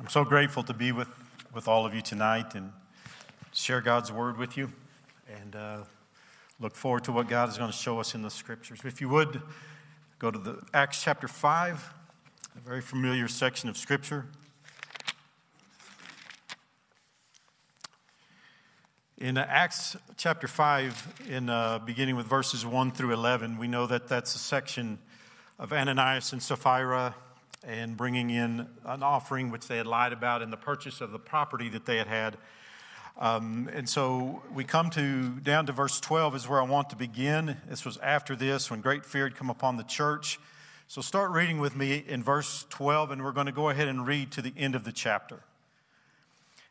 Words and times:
I'm 0.00 0.08
so 0.08 0.24
grateful 0.24 0.62
to 0.62 0.72
be 0.72 0.92
with, 0.92 1.08
with 1.52 1.66
all 1.66 1.84
of 1.84 1.92
you 1.92 2.00
tonight 2.00 2.54
and 2.54 2.72
share 3.52 3.80
God's 3.80 4.12
word 4.12 4.38
with 4.38 4.56
you 4.56 4.70
and 5.28 5.56
uh, 5.56 5.78
look 6.60 6.76
forward 6.76 7.02
to 7.04 7.12
what 7.12 7.26
God 7.26 7.48
is 7.48 7.58
going 7.58 7.68
to 7.68 7.76
show 7.76 7.98
us 7.98 8.14
in 8.14 8.22
the 8.22 8.30
scriptures. 8.30 8.78
If 8.84 9.00
you 9.00 9.08
would, 9.08 9.42
go 10.20 10.30
to 10.30 10.38
the 10.38 10.62
Acts 10.72 11.02
chapter 11.02 11.26
5, 11.26 11.94
a 12.56 12.60
very 12.60 12.80
familiar 12.80 13.26
section 13.26 13.68
of 13.68 13.76
scripture. 13.76 14.26
In 19.16 19.36
Acts 19.36 19.96
chapter 20.16 20.46
5, 20.46 21.24
in 21.28 21.50
uh, 21.50 21.80
beginning 21.80 22.14
with 22.14 22.26
verses 22.26 22.64
1 22.64 22.92
through 22.92 23.14
11, 23.14 23.58
we 23.58 23.66
know 23.66 23.88
that 23.88 24.06
that's 24.06 24.36
a 24.36 24.38
section 24.38 25.00
of 25.58 25.72
Ananias 25.72 26.32
and 26.32 26.40
Sapphira 26.40 27.16
and 27.64 27.96
bringing 27.96 28.30
in 28.30 28.66
an 28.84 29.02
offering 29.02 29.50
which 29.50 29.66
they 29.66 29.76
had 29.76 29.86
lied 29.86 30.12
about 30.12 30.42
in 30.42 30.50
the 30.50 30.56
purchase 30.56 31.00
of 31.00 31.12
the 31.12 31.18
property 31.18 31.68
that 31.68 31.86
they 31.86 31.96
had 31.96 32.06
had. 32.06 32.36
Um, 33.18 33.68
and 33.72 33.88
so 33.88 34.42
we 34.54 34.62
come 34.62 34.90
to 34.90 35.30
down 35.40 35.66
to 35.66 35.72
verse 35.72 35.98
12 35.98 36.36
is 36.36 36.48
where 36.48 36.60
I 36.60 36.64
want 36.64 36.90
to 36.90 36.96
begin. 36.96 37.56
This 37.68 37.84
was 37.84 37.96
after 37.98 38.36
this 38.36 38.70
when 38.70 38.80
great 38.80 39.04
fear 39.04 39.24
had 39.24 39.34
come 39.34 39.50
upon 39.50 39.76
the 39.76 39.82
church. 39.82 40.38
So 40.86 41.00
start 41.02 41.32
reading 41.32 41.58
with 41.58 41.76
me 41.76 42.04
in 42.06 42.22
verse 42.22 42.64
12, 42.70 43.10
and 43.10 43.24
we're 43.24 43.32
going 43.32 43.46
to 43.46 43.52
go 43.52 43.68
ahead 43.68 43.88
and 43.88 44.06
read 44.06 44.30
to 44.32 44.42
the 44.42 44.54
end 44.56 44.74
of 44.74 44.84
the 44.84 44.92
chapter. 44.92 45.40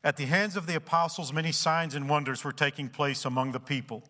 At 0.04 0.16
the 0.16 0.26
hands 0.26 0.56
of 0.56 0.67
the 0.67 0.76
apostles, 0.76 1.34
many 1.34 1.52
signs 1.52 1.94
and 1.94 2.09
wonders 2.09 2.44
were 2.44 2.54
taking 2.54 2.88
place 2.88 3.26
among 3.26 3.52
the 3.52 3.59
people. 3.59 4.04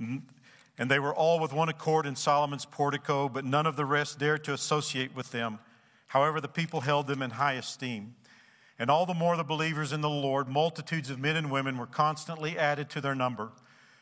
And 0.00 0.90
they 0.90 0.98
were 0.98 1.14
all 1.14 1.38
with 1.38 1.52
one 1.52 1.68
accord 1.68 2.06
in 2.06 2.16
Solomon's 2.16 2.64
portico, 2.64 3.28
but 3.28 3.44
none 3.44 3.66
of 3.66 3.76
the 3.76 3.84
rest 3.84 4.18
dared 4.18 4.42
to 4.44 4.54
associate 4.54 5.14
with 5.14 5.32
them. 5.32 5.58
However, 6.08 6.40
the 6.40 6.48
people 6.48 6.82
held 6.82 7.06
them 7.06 7.22
in 7.22 7.30
high 7.30 7.54
esteem. 7.54 8.14
And 8.78 8.90
all 8.90 9.06
the 9.06 9.14
more 9.14 9.36
the 9.36 9.44
believers 9.44 9.92
in 9.92 10.00
the 10.00 10.10
Lord, 10.10 10.48
multitudes 10.48 11.10
of 11.10 11.18
men 11.18 11.36
and 11.36 11.50
women 11.50 11.78
were 11.78 11.86
constantly 11.86 12.58
added 12.58 12.88
to 12.90 13.00
their 13.00 13.14
number, 13.14 13.50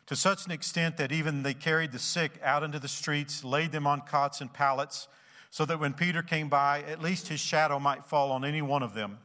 to 0.06 0.14
such 0.14 0.46
an 0.46 0.52
extent 0.52 0.96
that 0.98 1.12
even 1.12 1.42
they 1.42 1.54
carried 1.54 1.92
the 1.92 1.98
sick 1.98 2.32
out 2.42 2.62
into 2.62 2.78
the 2.78 2.88
streets, 2.88 3.42
laid 3.42 3.72
them 3.72 3.86
on 3.86 4.02
cots 4.02 4.40
and 4.40 4.52
pallets, 4.52 5.08
so 5.50 5.64
that 5.64 5.80
when 5.80 5.94
Peter 5.94 6.22
came 6.22 6.48
by, 6.48 6.82
at 6.82 7.00
least 7.00 7.28
his 7.28 7.40
shadow 7.40 7.78
might 7.78 8.04
fall 8.04 8.30
on 8.30 8.44
any 8.44 8.62
one 8.62 8.82
of 8.82 8.94
them. 8.94 9.18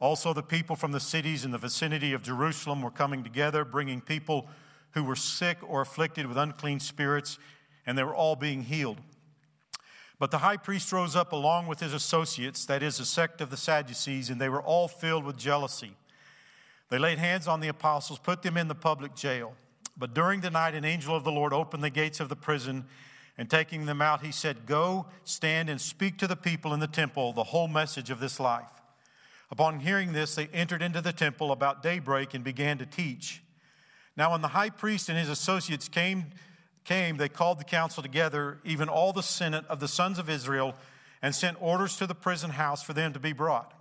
Also, 0.00 0.32
the 0.32 0.42
people 0.42 0.74
from 0.74 0.90
the 0.90 0.98
cities 0.98 1.44
in 1.44 1.52
the 1.52 1.58
vicinity 1.58 2.12
of 2.12 2.22
Jerusalem 2.22 2.82
were 2.82 2.90
coming 2.90 3.22
together, 3.22 3.64
bringing 3.64 4.00
people 4.00 4.48
who 4.92 5.04
were 5.04 5.14
sick 5.14 5.58
or 5.62 5.82
afflicted 5.82 6.26
with 6.26 6.36
unclean 6.36 6.80
spirits, 6.80 7.38
and 7.86 7.96
they 7.96 8.02
were 8.02 8.14
all 8.14 8.34
being 8.34 8.62
healed. 8.62 8.98
But 10.22 10.30
the 10.30 10.38
high 10.38 10.56
priest 10.56 10.92
rose 10.92 11.16
up 11.16 11.32
along 11.32 11.66
with 11.66 11.80
his 11.80 11.92
associates, 11.92 12.64
that 12.66 12.80
is, 12.80 13.00
a 13.00 13.04
sect 13.04 13.40
of 13.40 13.50
the 13.50 13.56
Sadducees, 13.56 14.30
and 14.30 14.40
they 14.40 14.48
were 14.48 14.62
all 14.62 14.86
filled 14.86 15.24
with 15.24 15.36
jealousy. 15.36 15.96
They 16.90 16.98
laid 17.00 17.18
hands 17.18 17.48
on 17.48 17.58
the 17.58 17.66
apostles, 17.66 18.20
put 18.20 18.42
them 18.42 18.56
in 18.56 18.68
the 18.68 18.76
public 18.76 19.16
jail. 19.16 19.54
But 19.96 20.14
during 20.14 20.40
the 20.40 20.48
night, 20.48 20.76
an 20.76 20.84
angel 20.84 21.16
of 21.16 21.24
the 21.24 21.32
Lord 21.32 21.52
opened 21.52 21.82
the 21.82 21.90
gates 21.90 22.20
of 22.20 22.28
the 22.28 22.36
prison, 22.36 22.84
and 23.36 23.50
taking 23.50 23.86
them 23.86 24.00
out, 24.00 24.22
he 24.22 24.30
said, 24.30 24.64
Go, 24.64 25.06
stand, 25.24 25.68
and 25.68 25.80
speak 25.80 26.18
to 26.18 26.28
the 26.28 26.36
people 26.36 26.72
in 26.72 26.78
the 26.78 26.86
temple 26.86 27.32
the 27.32 27.42
whole 27.42 27.66
message 27.66 28.08
of 28.08 28.20
this 28.20 28.38
life. 28.38 28.80
Upon 29.50 29.80
hearing 29.80 30.12
this, 30.12 30.36
they 30.36 30.46
entered 30.52 30.82
into 30.82 31.00
the 31.00 31.12
temple 31.12 31.50
about 31.50 31.82
daybreak 31.82 32.32
and 32.32 32.44
began 32.44 32.78
to 32.78 32.86
teach. 32.86 33.42
Now, 34.16 34.30
when 34.30 34.40
the 34.40 34.46
high 34.46 34.70
priest 34.70 35.08
and 35.08 35.18
his 35.18 35.28
associates 35.28 35.88
came 35.88 36.26
came, 36.84 37.16
they 37.16 37.28
called 37.28 37.58
the 37.58 37.64
council 37.64 38.02
together, 38.02 38.58
even 38.64 38.88
all 38.88 39.12
the 39.12 39.22
senate 39.22 39.64
of 39.68 39.80
the 39.80 39.88
sons 39.88 40.18
of 40.18 40.28
Israel, 40.28 40.74
and 41.20 41.34
sent 41.34 41.60
orders 41.60 41.96
to 41.96 42.06
the 42.06 42.14
prison 42.14 42.50
house 42.50 42.82
for 42.82 42.92
them 42.92 43.12
to 43.12 43.20
be 43.20 43.32
brought. 43.32 43.72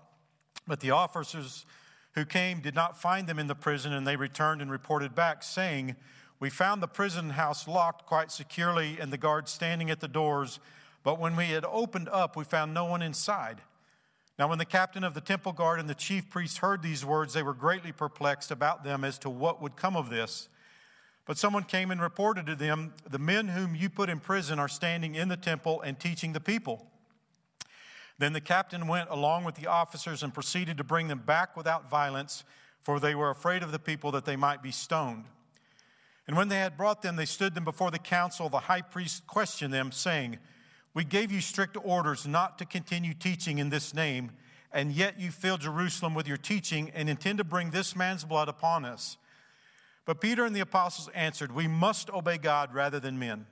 But 0.68 0.80
the 0.80 0.92
officers 0.92 1.66
who 2.14 2.26
came 2.26 2.60
did 2.60 2.76
not 2.76 3.02
find 3.02 3.28
them 3.28 3.40
in 3.40 3.48
the 3.48 3.56
prison, 3.56 3.94
and 3.94 4.06
they 4.06 4.16
returned 4.16 4.62
and 4.62 4.70
reported 4.70 5.16
back, 5.16 5.44
saying, 5.44 5.96
We 6.40 6.50
found 6.50 6.82
the 6.82 6.88
prison 6.88 7.32
house 7.32 7.68
locked 7.68 8.06
quite 8.06 8.32
securely 8.32 9.00
and 9.00 9.12
the 9.12 9.18
guards 9.18 9.52
standing 9.52 9.90
at 9.90 10.00
the 10.00 10.08
doors, 10.08 10.60
but 11.04 11.20
when 11.20 11.36
we 11.36 11.46
had 11.46 11.66
opened 11.66 12.10
up, 12.10 12.36
we 12.36 12.44
found 12.44 12.74
no 12.74 12.86
one 12.86 13.02
inside. 13.02 13.62
Now, 14.38 14.48
when 14.48 14.60
the 14.60 14.66
captain 14.66 15.04
of 15.04 15.14
the 15.14 15.22
temple 15.22 15.54
guard 15.54 15.80
and 15.80 15.90
the 15.90 15.96
chief 15.96 16.30
priests 16.30 16.58
heard 16.58 16.82
these 16.82 17.06
words, 17.06 17.34
they 17.34 17.44
were 17.44 17.54
greatly 17.54 17.92
perplexed 17.92 18.52
about 18.52 18.84
them 18.84 19.04
as 19.04 19.20
to 19.20 19.30
what 19.30 19.62
would 19.62 19.76
come 19.76 19.96
of 19.96 20.10
this. 20.10 20.48
But 21.32 21.38
someone 21.38 21.64
came 21.64 21.92
and 21.92 22.02
reported 22.02 22.46
to 22.48 22.56
them, 22.56 22.94
The 23.10 23.18
men 23.18 23.48
whom 23.48 23.74
you 23.74 23.90
put 23.90 24.10
in 24.10 24.20
prison 24.20 24.60
are 24.60 24.68
standing 24.68 25.16
in 25.16 25.30
the 25.30 25.38
temple 25.38 25.80
and 25.80 25.98
teaching 25.98 26.34
the 26.34 26.42
people. 26.42 26.86
Then 28.18 28.34
the 28.34 28.42
captain 28.42 28.86
went 28.86 29.10
along 29.10 29.46
with 29.46 29.56
the 29.56 29.68
officers 29.68 30.24
and 30.24 30.34
proceeded 30.34 30.76
to 30.78 30.84
bring 30.84 31.08
them 31.08 31.20
back 31.20 31.56
without 31.56 31.90
violence, 31.90 32.44
for 32.82 33.00
they 33.00 33.16
were 33.16 33.30
afraid 33.30 33.64
of 33.64 33.72
the 33.72 33.80
people 33.80 34.12
that 34.12 34.26
they 34.26 34.36
might 34.36 34.62
be 34.62 34.72
stoned. 34.72 35.24
And 36.28 36.36
when 36.36 36.50
they 36.50 36.58
had 36.58 36.76
brought 36.76 37.02
them, 37.02 37.16
they 37.16 37.24
stood 37.24 37.56
them 37.56 37.64
before 37.64 37.92
the 37.92 37.98
council. 37.98 38.50
The 38.50 38.60
high 38.60 38.82
priest 38.82 39.26
questioned 39.26 39.74
them, 39.74 39.94
saying, 39.94 40.38
We 40.94 41.06
gave 41.06 41.32
you 41.32 41.40
strict 41.40 41.78
orders 41.82 42.28
not 42.28 42.60
to 42.60 42.66
continue 42.66 43.14
teaching 43.14 43.58
in 43.58 43.70
this 43.70 43.94
name, 43.94 44.32
and 44.74 44.92
yet 44.92 45.18
you 45.18 45.32
fill 45.32 45.58
Jerusalem 45.58 46.14
with 46.14 46.28
your 46.28 46.36
teaching 46.36 46.92
and 46.94 47.10
intend 47.10 47.38
to 47.38 47.46
bring 47.46 47.70
this 47.70 47.96
man's 47.96 48.26
blood 48.26 48.50
upon 48.50 48.84
us. 48.84 49.16
But 50.12 50.20
Peter 50.20 50.44
and 50.44 50.54
the 50.54 50.60
apostles 50.60 51.08
answered, 51.16 51.54
We 51.54 51.70
must 51.70 52.10
obey 52.10 52.38
God 52.38 52.74
rather 52.74 53.00
than 53.00 53.18
men. 53.18 53.46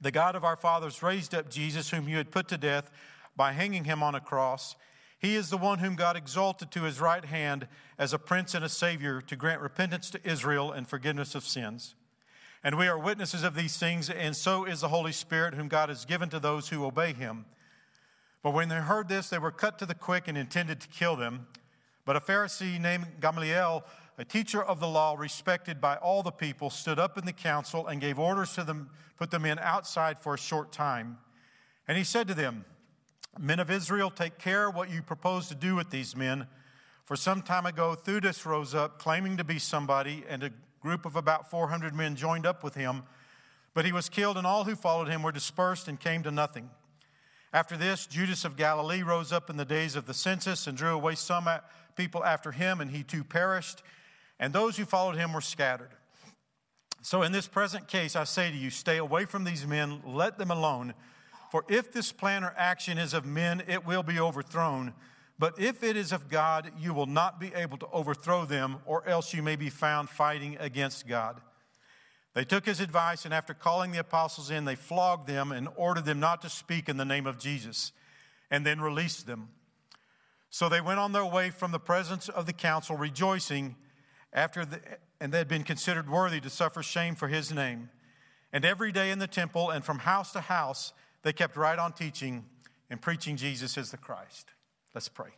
The 0.00 0.12
God 0.12 0.36
of 0.36 0.44
our 0.44 0.54
fathers 0.54 1.02
raised 1.02 1.34
up 1.34 1.50
Jesus, 1.50 1.90
whom 1.90 2.08
you 2.08 2.18
had 2.18 2.30
put 2.30 2.46
to 2.50 2.56
death 2.56 2.88
by 3.34 3.50
hanging 3.50 3.82
him 3.82 4.00
on 4.00 4.14
a 4.14 4.20
cross. 4.20 4.76
He 5.18 5.34
is 5.34 5.50
the 5.50 5.56
one 5.56 5.80
whom 5.80 5.96
God 5.96 6.16
exalted 6.16 6.70
to 6.70 6.84
his 6.84 7.00
right 7.00 7.24
hand 7.24 7.66
as 7.98 8.12
a 8.12 8.18
prince 8.20 8.54
and 8.54 8.64
a 8.64 8.68
savior 8.68 9.20
to 9.22 9.34
grant 9.34 9.60
repentance 9.60 10.08
to 10.10 10.20
Israel 10.22 10.70
and 10.70 10.86
forgiveness 10.86 11.34
of 11.34 11.42
sins. 11.42 11.96
And 12.62 12.78
we 12.78 12.86
are 12.86 12.96
witnesses 12.96 13.42
of 13.42 13.56
these 13.56 13.76
things, 13.76 14.08
and 14.08 14.36
so 14.36 14.64
is 14.64 14.82
the 14.82 14.88
Holy 14.90 15.10
Spirit, 15.10 15.54
whom 15.54 15.66
God 15.66 15.88
has 15.88 16.04
given 16.04 16.28
to 16.28 16.38
those 16.38 16.68
who 16.68 16.84
obey 16.84 17.12
him. 17.12 17.44
But 18.40 18.54
when 18.54 18.68
they 18.68 18.76
heard 18.76 19.08
this, 19.08 19.30
they 19.30 19.38
were 19.38 19.50
cut 19.50 19.80
to 19.80 19.86
the 19.86 19.96
quick 19.96 20.28
and 20.28 20.38
intended 20.38 20.80
to 20.82 20.86
kill 20.86 21.16
them. 21.16 21.48
But 22.04 22.14
a 22.14 22.20
Pharisee 22.20 22.80
named 22.80 23.06
Gamaliel, 23.20 23.82
a 24.18 24.24
teacher 24.24 24.62
of 24.62 24.80
the 24.80 24.88
law 24.88 25.14
respected 25.18 25.80
by 25.80 25.96
all 25.96 26.22
the 26.22 26.30
people, 26.30 26.70
stood 26.70 26.98
up 26.98 27.18
in 27.18 27.26
the 27.26 27.32
council 27.32 27.86
and 27.86 28.00
gave 28.00 28.18
orders 28.18 28.54
to 28.54 28.64
them, 28.64 28.90
put 29.18 29.30
them 29.30 29.44
in 29.44 29.58
outside 29.58 30.18
for 30.18 30.34
a 30.34 30.38
short 30.38 30.72
time. 30.72 31.18
And 31.86 31.98
he 31.98 32.04
said 32.04 32.26
to 32.28 32.34
them, 32.34 32.64
Men 33.38 33.60
of 33.60 33.70
Israel, 33.70 34.10
take 34.10 34.38
care 34.38 34.70
what 34.70 34.90
you 34.90 35.02
propose 35.02 35.48
to 35.48 35.54
do 35.54 35.74
with 35.74 35.90
these 35.90 36.16
men. 36.16 36.46
For 37.04 37.16
some 37.16 37.42
time 37.42 37.66
ago, 37.66 37.94
Theudas 37.94 38.46
rose 38.46 38.74
up, 38.74 38.98
claiming 38.98 39.36
to 39.36 39.44
be 39.44 39.58
somebody, 39.58 40.24
and 40.26 40.42
a 40.42 40.50
group 40.80 41.04
of 41.04 41.16
about 41.16 41.50
400 41.50 41.94
men 41.94 42.16
joined 42.16 42.46
up 42.46 42.64
with 42.64 42.74
him. 42.74 43.02
But 43.74 43.84
he 43.84 43.92
was 43.92 44.08
killed, 44.08 44.38
and 44.38 44.46
all 44.46 44.64
who 44.64 44.74
followed 44.74 45.08
him 45.08 45.22
were 45.22 45.32
dispersed 45.32 45.86
and 45.86 46.00
came 46.00 46.22
to 46.22 46.30
nothing. 46.30 46.70
After 47.52 47.76
this, 47.76 48.06
Judas 48.06 48.44
of 48.44 48.56
Galilee 48.56 49.02
rose 49.02 49.32
up 49.32 49.50
in 49.50 49.56
the 49.56 49.64
days 49.64 49.96
of 49.96 50.06
the 50.06 50.14
census 50.14 50.66
and 50.66 50.76
drew 50.76 50.94
away 50.94 51.14
some 51.14 51.46
people 51.94 52.24
after 52.24 52.52
him, 52.52 52.80
and 52.80 52.90
he 52.90 53.02
too 53.02 53.22
perished 53.22 53.82
and 54.38 54.52
those 54.52 54.76
who 54.76 54.84
followed 54.84 55.16
him 55.16 55.32
were 55.32 55.40
scattered. 55.40 55.90
So, 57.02 57.22
in 57.22 57.32
this 57.32 57.46
present 57.46 57.86
case, 57.86 58.16
I 58.16 58.24
say 58.24 58.50
to 58.50 58.56
you, 58.56 58.68
stay 58.70 58.96
away 58.96 59.26
from 59.26 59.44
these 59.44 59.66
men, 59.66 60.02
let 60.04 60.38
them 60.38 60.50
alone. 60.50 60.94
For 61.50 61.64
if 61.68 61.92
this 61.92 62.10
plan 62.10 62.42
or 62.42 62.52
action 62.56 62.98
is 62.98 63.14
of 63.14 63.24
men, 63.24 63.62
it 63.68 63.86
will 63.86 64.02
be 64.02 64.18
overthrown. 64.18 64.92
But 65.38 65.60
if 65.60 65.82
it 65.82 65.96
is 65.96 66.12
of 66.12 66.28
God, 66.28 66.72
you 66.78 66.92
will 66.94 67.06
not 67.06 67.38
be 67.38 67.52
able 67.54 67.78
to 67.78 67.86
overthrow 67.92 68.44
them, 68.44 68.78
or 68.86 69.06
else 69.06 69.34
you 69.34 69.42
may 69.42 69.54
be 69.54 69.70
found 69.70 70.08
fighting 70.08 70.56
against 70.58 71.06
God. 71.06 71.40
They 72.34 72.44
took 72.44 72.66
his 72.66 72.80
advice, 72.80 73.24
and 73.24 73.32
after 73.32 73.54
calling 73.54 73.92
the 73.92 74.00
apostles 74.00 74.50
in, 74.50 74.64
they 74.64 74.74
flogged 74.74 75.26
them 75.26 75.52
and 75.52 75.68
ordered 75.76 76.06
them 76.06 76.20
not 76.20 76.42
to 76.42 76.50
speak 76.50 76.88
in 76.88 76.96
the 76.96 77.04
name 77.04 77.26
of 77.26 77.38
Jesus, 77.38 77.92
and 78.50 78.66
then 78.66 78.80
released 78.80 79.26
them. 79.26 79.50
So 80.50 80.68
they 80.68 80.80
went 80.80 80.98
on 80.98 81.12
their 81.12 81.24
way 81.24 81.50
from 81.50 81.70
the 81.70 81.78
presence 81.78 82.28
of 82.28 82.46
the 82.46 82.52
council, 82.52 82.96
rejoicing 82.96 83.76
after 84.36 84.66
the, 84.66 84.80
and 85.20 85.32
they 85.32 85.38
had 85.38 85.48
been 85.48 85.64
considered 85.64 86.08
worthy 86.08 86.40
to 86.40 86.50
suffer 86.50 86.82
shame 86.82 87.14
for 87.16 87.26
his 87.26 87.52
name. 87.52 87.88
And 88.52 88.64
every 88.64 88.92
day 88.92 89.10
in 89.10 89.18
the 89.18 89.26
temple 89.26 89.70
and 89.70 89.84
from 89.84 90.00
house 90.00 90.32
to 90.32 90.42
house, 90.42 90.92
they 91.22 91.32
kept 91.32 91.56
right 91.56 91.78
on 91.78 91.92
teaching 91.92 92.44
and 92.90 93.00
preaching 93.00 93.36
Jesus 93.36 93.76
as 93.76 93.90
the 93.90 93.96
Christ. 93.96 94.50
Let's 94.94 95.08
pray. 95.08 95.30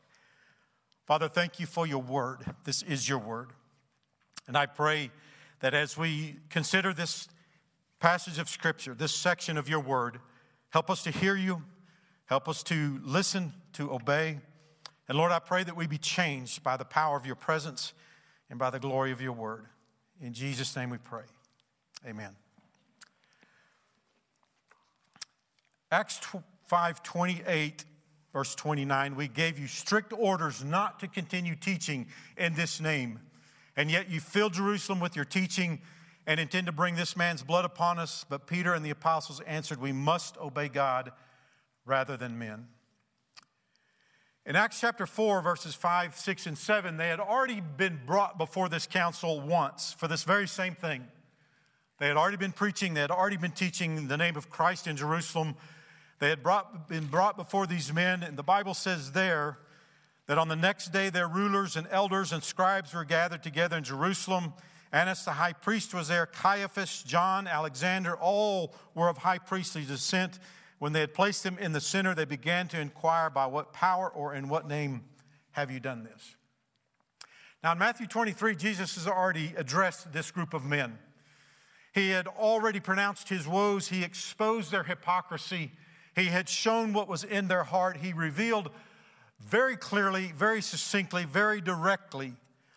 Father, 1.06 1.28
thank 1.28 1.58
you 1.58 1.64
for 1.64 1.86
your 1.86 2.02
word. 2.02 2.44
This 2.64 2.82
is 2.82 3.08
your 3.08 3.18
word. 3.18 3.50
And 4.46 4.56
I 4.56 4.66
pray 4.66 5.10
that 5.60 5.74
as 5.74 5.96
we 5.96 6.36
consider 6.50 6.92
this 6.92 7.28
passage 8.00 8.38
of 8.38 8.48
Scripture, 8.48 8.94
this 8.94 9.14
section 9.14 9.56
of 9.56 9.68
your 9.68 9.80
word, 9.80 10.18
help 10.70 10.90
us 10.90 11.02
to 11.04 11.10
hear 11.10 11.34
you, 11.34 11.62
help 12.26 12.48
us 12.48 12.62
to 12.64 13.00
listen, 13.02 13.52
to 13.72 13.92
obey. 13.92 14.40
And 15.08 15.16
Lord, 15.16 15.32
I 15.32 15.38
pray 15.38 15.64
that 15.64 15.76
we 15.76 15.86
be 15.86 15.98
changed 15.98 16.62
by 16.62 16.76
the 16.76 16.84
power 16.84 17.16
of 17.16 17.24
your 17.24 17.36
presence 17.36 17.94
and 18.50 18.58
by 18.58 18.70
the 18.70 18.78
glory 18.78 19.12
of 19.12 19.20
your 19.20 19.32
word. 19.32 19.66
In 20.20 20.32
Jesus' 20.32 20.74
name 20.74 20.90
we 20.90 20.98
pray. 20.98 21.24
Amen. 22.06 22.34
Acts 25.90 26.20
5 26.66 27.02
28, 27.02 27.84
Verse 28.32 28.54
29 28.54 29.16
We 29.16 29.28
gave 29.28 29.58
you 29.58 29.66
strict 29.66 30.12
orders 30.12 30.62
not 30.62 31.00
to 31.00 31.08
continue 31.08 31.54
teaching 31.54 32.06
in 32.36 32.54
this 32.54 32.80
name, 32.80 33.20
and 33.76 33.90
yet 33.90 34.10
you 34.10 34.20
filled 34.20 34.54
Jerusalem 34.54 35.00
with 35.00 35.16
your 35.16 35.24
teaching 35.24 35.80
and 36.26 36.38
intend 36.38 36.66
to 36.66 36.72
bring 36.72 36.94
this 36.94 37.16
man's 37.16 37.42
blood 37.42 37.64
upon 37.64 37.98
us. 37.98 38.24
But 38.28 38.46
Peter 38.46 38.74
and 38.74 38.84
the 38.84 38.90
apostles 38.90 39.40
answered, 39.40 39.80
We 39.80 39.92
must 39.92 40.36
obey 40.36 40.68
God 40.68 41.10
rather 41.86 42.16
than 42.16 42.38
men. 42.38 42.68
In 44.48 44.56
Acts 44.56 44.80
chapter 44.80 45.04
4, 45.04 45.42
verses 45.42 45.74
5, 45.74 46.16
6, 46.16 46.46
and 46.46 46.56
7, 46.56 46.96
they 46.96 47.08
had 47.08 47.20
already 47.20 47.60
been 47.60 48.00
brought 48.06 48.38
before 48.38 48.70
this 48.70 48.86
council 48.86 49.42
once 49.42 49.94
for 49.98 50.08
this 50.08 50.24
very 50.24 50.48
same 50.48 50.74
thing. 50.74 51.04
They 51.98 52.08
had 52.08 52.16
already 52.16 52.38
been 52.38 52.52
preaching, 52.52 52.94
they 52.94 53.02
had 53.02 53.10
already 53.10 53.36
been 53.36 53.50
teaching 53.50 54.08
the 54.08 54.16
name 54.16 54.36
of 54.36 54.48
Christ 54.48 54.86
in 54.86 54.96
Jerusalem. 54.96 55.54
They 56.18 56.30
had 56.30 56.42
brought, 56.42 56.88
been 56.88 57.08
brought 57.08 57.36
before 57.36 57.66
these 57.66 57.92
men, 57.92 58.22
and 58.22 58.38
the 58.38 58.42
Bible 58.42 58.72
says 58.72 59.12
there 59.12 59.58
that 60.28 60.38
on 60.38 60.48
the 60.48 60.56
next 60.56 60.94
day 60.94 61.10
their 61.10 61.28
rulers 61.28 61.76
and 61.76 61.86
elders 61.90 62.32
and 62.32 62.42
scribes 62.42 62.94
were 62.94 63.04
gathered 63.04 63.42
together 63.42 63.76
in 63.76 63.84
Jerusalem. 63.84 64.54
Annas 64.90 65.26
the 65.26 65.32
high 65.32 65.52
priest 65.52 65.92
was 65.92 66.08
there, 66.08 66.24
Caiaphas, 66.24 67.02
John, 67.02 67.46
Alexander, 67.46 68.16
all 68.16 68.74
were 68.94 69.10
of 69.10 69.18
high 69.18 69.40
priestly 69.40 69.84
descent. 69.84 70.38
When 70.78 70.92
they 70.92 71.00
had 71.00 71.14
placed 71.14 71.44
him 71.44 71.58
in 71.58 71.72
the 71.72 71.80
center, 71.80 72.14
they 72.14 72.24
began 72.24 72.68
to 72.68 72.80
inquire 72.80 73.30
by 73.30 73.46
what 73.46 73.72
power 73.72 74.08
or 74.08 74.34
in 74.34 74.48
what 74.48 74.68
name 74.68 75.04
have 75.52 75.70
you 75.70 75.80
done 75.80 76.04
this? 76.04 76.36
Now, 77.62 77.72
in 77.72 77.78
Matthew 77.78 78.06
23, 78.06 78.54
Jesus 78.54 78.94
has 78.94 79.08
already 79.08 79.52
addressed 79.56 80.12
this 80.12 80.30
group 80.30 80.54
of 80.54 80.64
men. 80.64 80.98
He 81.92 82.10
had 82.10 82.28
already 82.28 82.78
pronounced 82.78 83.28
his 83.28 83.48
woes, 83.48 83.88
he 83.88 84.04
exposed 84.04 84.70
their 84.70 84.84
hypocrisy, 84.84 85.72
he 86.14 86.26
had 86.26 86.48
shown 86.48 86.92
what 86.92 87.08
was 87.08 87.24
in 87.24 87.48
their 87.48 87.64
heart, 87.64 87.96
he 87.96 88.12
revealed 88.12 88.70
very 89.40 89.76
clearly, 89.76 90.32
very 90.36 90.60
succinctly, 90.60 91.24
very 91.24 91.60
directly 91.60 92.34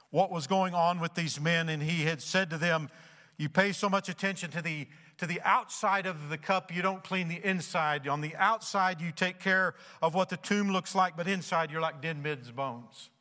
what 0.09 0.31
was 0.31 0.47
going 0.47 0.73
on 0.73 0.99
with 0.99 1.13
these 1.13 1.39
men, 1.39 1.69
and 1.69 1.81
he 1.81 2.03
had 2.03 2.21
said 2.21 2.49
to 2.49 2.57
them, 2.57 2.89
You 3.37 3.49
pay 3.49 3.71
so 3.71 3.89
much 3.89 4.09
attention 4.09 4.51
to 4.51 4.61
the 4.61 4.87
to 5.21 5.27
the 5.27 5.39
outside 5.43 6.07
of 6.07 6.29
the 6.29 6.37
cup, 6.39 6.75
you 6.75 6.81
don't 6.81 7.03
clean 7.03 7.27
the 7.27 7.39
inside. 7.47 8.07
On 8.07 8.21
the 8.21 8.35
outside, 8.37 8.99
you 8.99 9.11
take 9.11 9.37
care 9.37 9.75
of 10.01 10.15
what 10.15 10.29
the 10.29 10.37
tomb 10.37 10.71
looks 10.71 10.95
like, 10.95 11.15
but 11.15 11.27
inside, 11.27 11.69
you're 11.69 11.79
like 11.79 12.01
dead 12.01 12.17
men's 12.17 12.49
bones. 12.49 13.11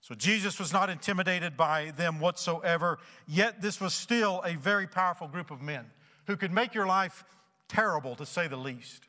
So 0.00 0.16
Jesus 0.16 0.58
was 0.58 0.72
not 0.72 0.90
intimidated 0.90 1.56
by 1.56 1.92
them 1.96 2.18
whatsoever, 2.18 2.98
yet, 3.28 3.62
this 3.62 3.80
was 3.80 3.94
still 3.94 4.42
a 4.44 4.56
very 4.56 4.88
powerful 4.88 5.28
group 5.28 5.52
of 5.52 5.62
men 5.62 5.84
who 6.26 6.36
could 6.36 6.50
make 6.50 6.74
your 6.74 6.88
life 6.88 7.24
terrible, 7.68 8.16
to 8.16 8.26
say 8.26 8.48
the 8.48 8.56
least. 8.56 9.04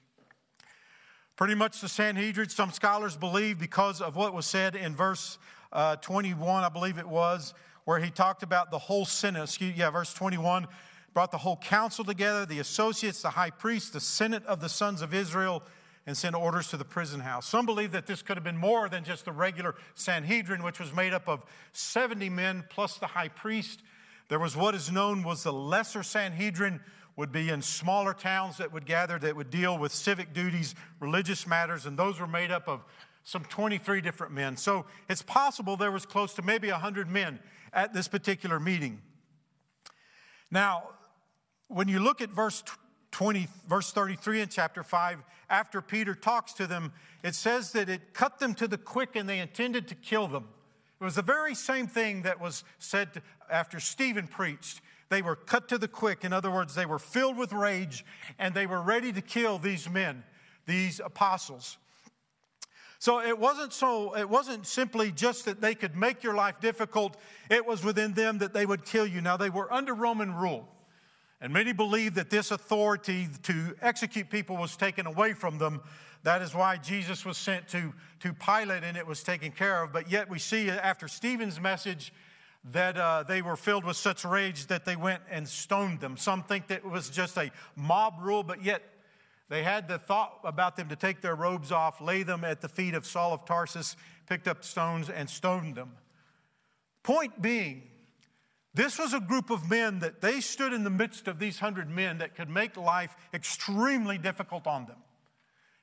Pretty 1.36 1.56
much 1.56 1.82
the 1.82 1.90
Sanhedrin, 1.90 2.50
some 2.50 2.70
scholars 2.70 3.18
believe, 3.18 3.58
because 3.58 4.02
of 4.02 4.16
what 4.16 4.36
was 4.36 4.46
said 4.46 4.76
in 4.76 4.96
verse 4.96 5.40
uh, 5.72 5.96
21, 5.96 6.64
I 6.64 6.70
believe 6.70 7.00
it 7.00 7.08
was, 7.08 7.56
where 7.86 7.98
he 7.98 8.12
talked 8.12 8.44
about 8.44 8.70
the 8.70 8.78
whole 8.78 9.04
Senate. 9.04 9.42
Excuse, 9.42 9.76
yeah, 9.76 9.90
verse 9.90 10.14
21 10.14 10.68
brought 11.14 11.32
the 11.32 11.38
whole 11.38 11.58
council 11.58 12.04
together, 12.04 12.46
the 12.46 12.60
associates, 12.60 13.22
the 13.22 13.30
high 13.30 13.52
priest, 13.52 13.94
the 13.94 14.00
senate 14.00 14.46
of 14.46 14.60
the 14.60 14.70
sons 14.70 15.02
of 15.02 15.14
Israel, 15.14 15.64
and 16.06 16.18
sent 16.18 16.36
orders 16.36 16.68
to 16.70 16.78
the 16.78 16.86
prison 16.86 17.22
house. 17.22 17.48
Some 17.48 17.66
believe 17.66 17.92
that 17.94 18.08
this 18.08 18.22
could 18.22 18.36
have 18.36 18.44
been 18.44 18.58
more 18.58 18.90
than 18.90 19.04
just 19.04 19.26
the 19.26 19.32
regular 19.32 19.76
Sanhedrin, 19.96 20.64
which 20.64 20.80
was 20.80 20.94
made 20.94 21.14
up 21.14 21.30
of 21.30 21.46
70 21.72 22.30
men 22.30 22.66
plus 22.70 22.98
the 22.98 23.08
high 23.08 23.30
priest. 23.30 23.82
There 24.28 24.40
was 24.40 24.56
what 24.58 24.76
is 24.76 24.92
known 24.92 25.24
was 25.24 25.44
the 25.44 25.54
lesser 25.54 26.04
Sanhedrin, 26.04 26.82
would 27.16 27.32
be 27.32 27.50
in 27.50 27.62
smaller 27.62 28.14
towns 28.14 28.58
that 28.58 28.74
would 28.74 28.86
gather 28.86 29.20
that 29.20 29.36
would 29.36 29.50
deal 29.50 29.78
with 29.78 29.92
civic 29.92 30.34
duties, 30.34 30.74
religious 31.00 31.46
matters, 31.46 31.86
and 31.86 31.98
those 31.98 32.20
were 32.20 32.28
made 32.28 32.52
up 32.52 32.68
of 32.68 32.84
some 33.24 33.44
23 33.46 34.02
different 34.02 34.34
men. 34.34 34.58
So 34.58 34.86
it's 35.08 35.22
possible 35.22 35.78
there 35.78 35.92
was 35.92 36.06
close 36.06 36.34
to 36.36 36.42
maybe 36.42 36.72
100 36.72 37.10
men 37.10 37.40
at 37.72 37.94
this 37.94 38.08
particular 38.08 38.60
meeting. 38.60 39.02
Now, 40.50 40.90
when 41.74 41.88
you 41.88 42.00
look 42.00 42.22
at 42.22 42.30
verse 42.30 42.64
20, 43.12 43.48
verse 43.68 43.92
33 43.92 44.42
in 44.42 44.50
chapter 44.50 44.84
5, 44.84 45.20
after 45.50 45.82
Peter 45.82 46.16
talks 46.16 46.54
to 46.54 46.68
them, 46.68 46.94
it 47.24 47.36
says 47.36 47.72
that 47.72 47.90
it 47.90 48.14
cut 48.14 48.40
them 48.40 48.54
to 48.56 48.68
the 48.68 48.78
quick 48.78 49.16
and 49.16 49.28
they 49.28 49.40
intended 49.40 49.88
to 49.88 49.96
kill 49.96 50.28
them. 50.28 50.48
It 51.02 51.04
was 51.04 51.16
the 51.16 51.22
very 51.22 51.56
same 51.56 51.88
thing 51.88 52.24
that 52.24 52.40
was 52.40 52.64
said 52.80 53.22
after 53.52 53.80
Stephen 53.80 54.28
preached. 54.28 54.82
They 55.10 55.22
were 55.22 55.36
cut 55.36 55.68
to 55.70 55.78
the 55.78 55.88
quick. 55.88 56.24
In 56.24 56.32
other 56.32 56.50
words, 56.50 56.76
they 56.76 56.86
were 56.86 57.00
filled 57.00 57.38
with 57.38 57.52
rage 57.52 58.06
and 58.40 58.54
they 58.54 58.66
were 58.66 58.82
ready 58.82 59.12
to 59.12 59.22
kill 59.22 59.58
these 59.60 59.90
men, 59.90 60.24
these 60.66 61.00
apostles. 61.00 61.78
So 63.00 63.20
it 63.20 63.38
wasn't 63.38 63.74
so 63.74 64.16
it 64.16 64.30
wasn't 64.30 64.66
simply 64.66 65.12
just 65.12 65.44
that 65.46 65.60
they 65.60 65.76
could 65.76 65.96
make 65.96 66.24
your 66.24 66.36
life 66.36 66.62
difficult, 66.62 67.18
it 67.50 67.66
was 67.66 67.84
within 67.84 68.14
them 68.14 68.38
that 68.38 68.54
they 68.54 68.66
would 68.66 68.86
kill 68.86 69.06
you. 69.06 69.20
Now 69.20 69.36
they 69.36 69.50
were 69.50 69.72
under 69.74 69.94
Roman 69.94 70.34
rule. 70.34 70.70
And 71.44 71.52
many 71.52 71.74
believe 71.74 72.16
that 72.16 72.30
this 72.30 72.52
authority 72.52 73.28
to 73.44 73.76
execute 73.82 74.30
people 74.30 74.56
was 74.56 74.78
taken 74.78 75.06
away 75.06 75.34
from 75.34 75.58
them. 75.58 75.82
That 76.24 76.42
is 76.42 76.56
why 76.56 76.78
Jesus 76.78 77.26
was 77.26 77.38
sent 77.38 77.68
to, 77.68 77.94
to 78.22 78.32
Pilate 78.32 78.86
and 78.86 78.96
it 78.96 79.06
was 79.06 79.24
taken 79.24 79.52
care 79.52 79.84
of. 79.84 79.92
But 79.92 80.10
yet 80.10 80.30
we 80.30 80.40
see 80.40 80.70
after 80.70 81.10
Stephen's 81.10 81.60
message 81.60 82.14
that 82.72 82.98
uh, 82.98 83.24
they 83.28 83.42
were 83.42 83.58
filled 83.58 83.84
with 83.84 83.98
such 83.98 84.24
rage 84.24 84.68
that 84.68 84.86
they 84.86 84.96
went 84.96 85.22
and 85.30 85.46
stoned 85.46 86.00
them. 86.00 86.16
Some 86.16 86.44
think 86.44 86.68
that 86.68 86.78
it 86.78 86.90
was 86.90 87.10
just 87.10 87.36
a 87.36 87.52
mob 87.76 88.14
rule, 88.22 88.44
but 88.44 88.64
yet 88.64 88.82
they 89.50 89.64
had 89.64 89.90
the 89.90 90.00
thought 90.00 90.40
about 90.46 90.78
them 90.78 90.88
to 90.88 90.96
take 90.96 91.20
their 91.20 91.36
robes 91.36 91.74
off, 91.74 92.00
lay 92.00 92.24
them 92.24 92.46
at 92.46 92.62
the 92.62 92.70
feet 92.70 92.94
of 92.94 93.06
Saul 93.06 93.34
of 93.34 93.44
Tarsus, 93.44 93.98
picked 94.30 94.48
up 94.48 94.64
stones, 94.64 95.10
and 95.10 95.30
stoned 95.30 95.76
them. 95.76 95.92
Point 97.04 97.42
being, 97.42 97.84
this 98.74 98.98
was 98.98 99.14
a 99.14 99.20
group 99.20 99.50
of 99.50 99.70
men 99.70 100.00
that 100.00 100.22
they 100.22 100.42
stood 100.42 100.74
in 100.74 100.84
the 100.84 100.90
midst 100.90 101.28
of 101.28 101.40
these 101.40 101.60
hundred 101.60 101.90
men 101.90 102.18
that 102.18 102.36
could 102.36 102.50
make 102.50 102.76
life 102.76 103.16
extremely 103.34 104.18
difficult 104.18 104.66
on 104.66 104.86
them. 104.86 104.98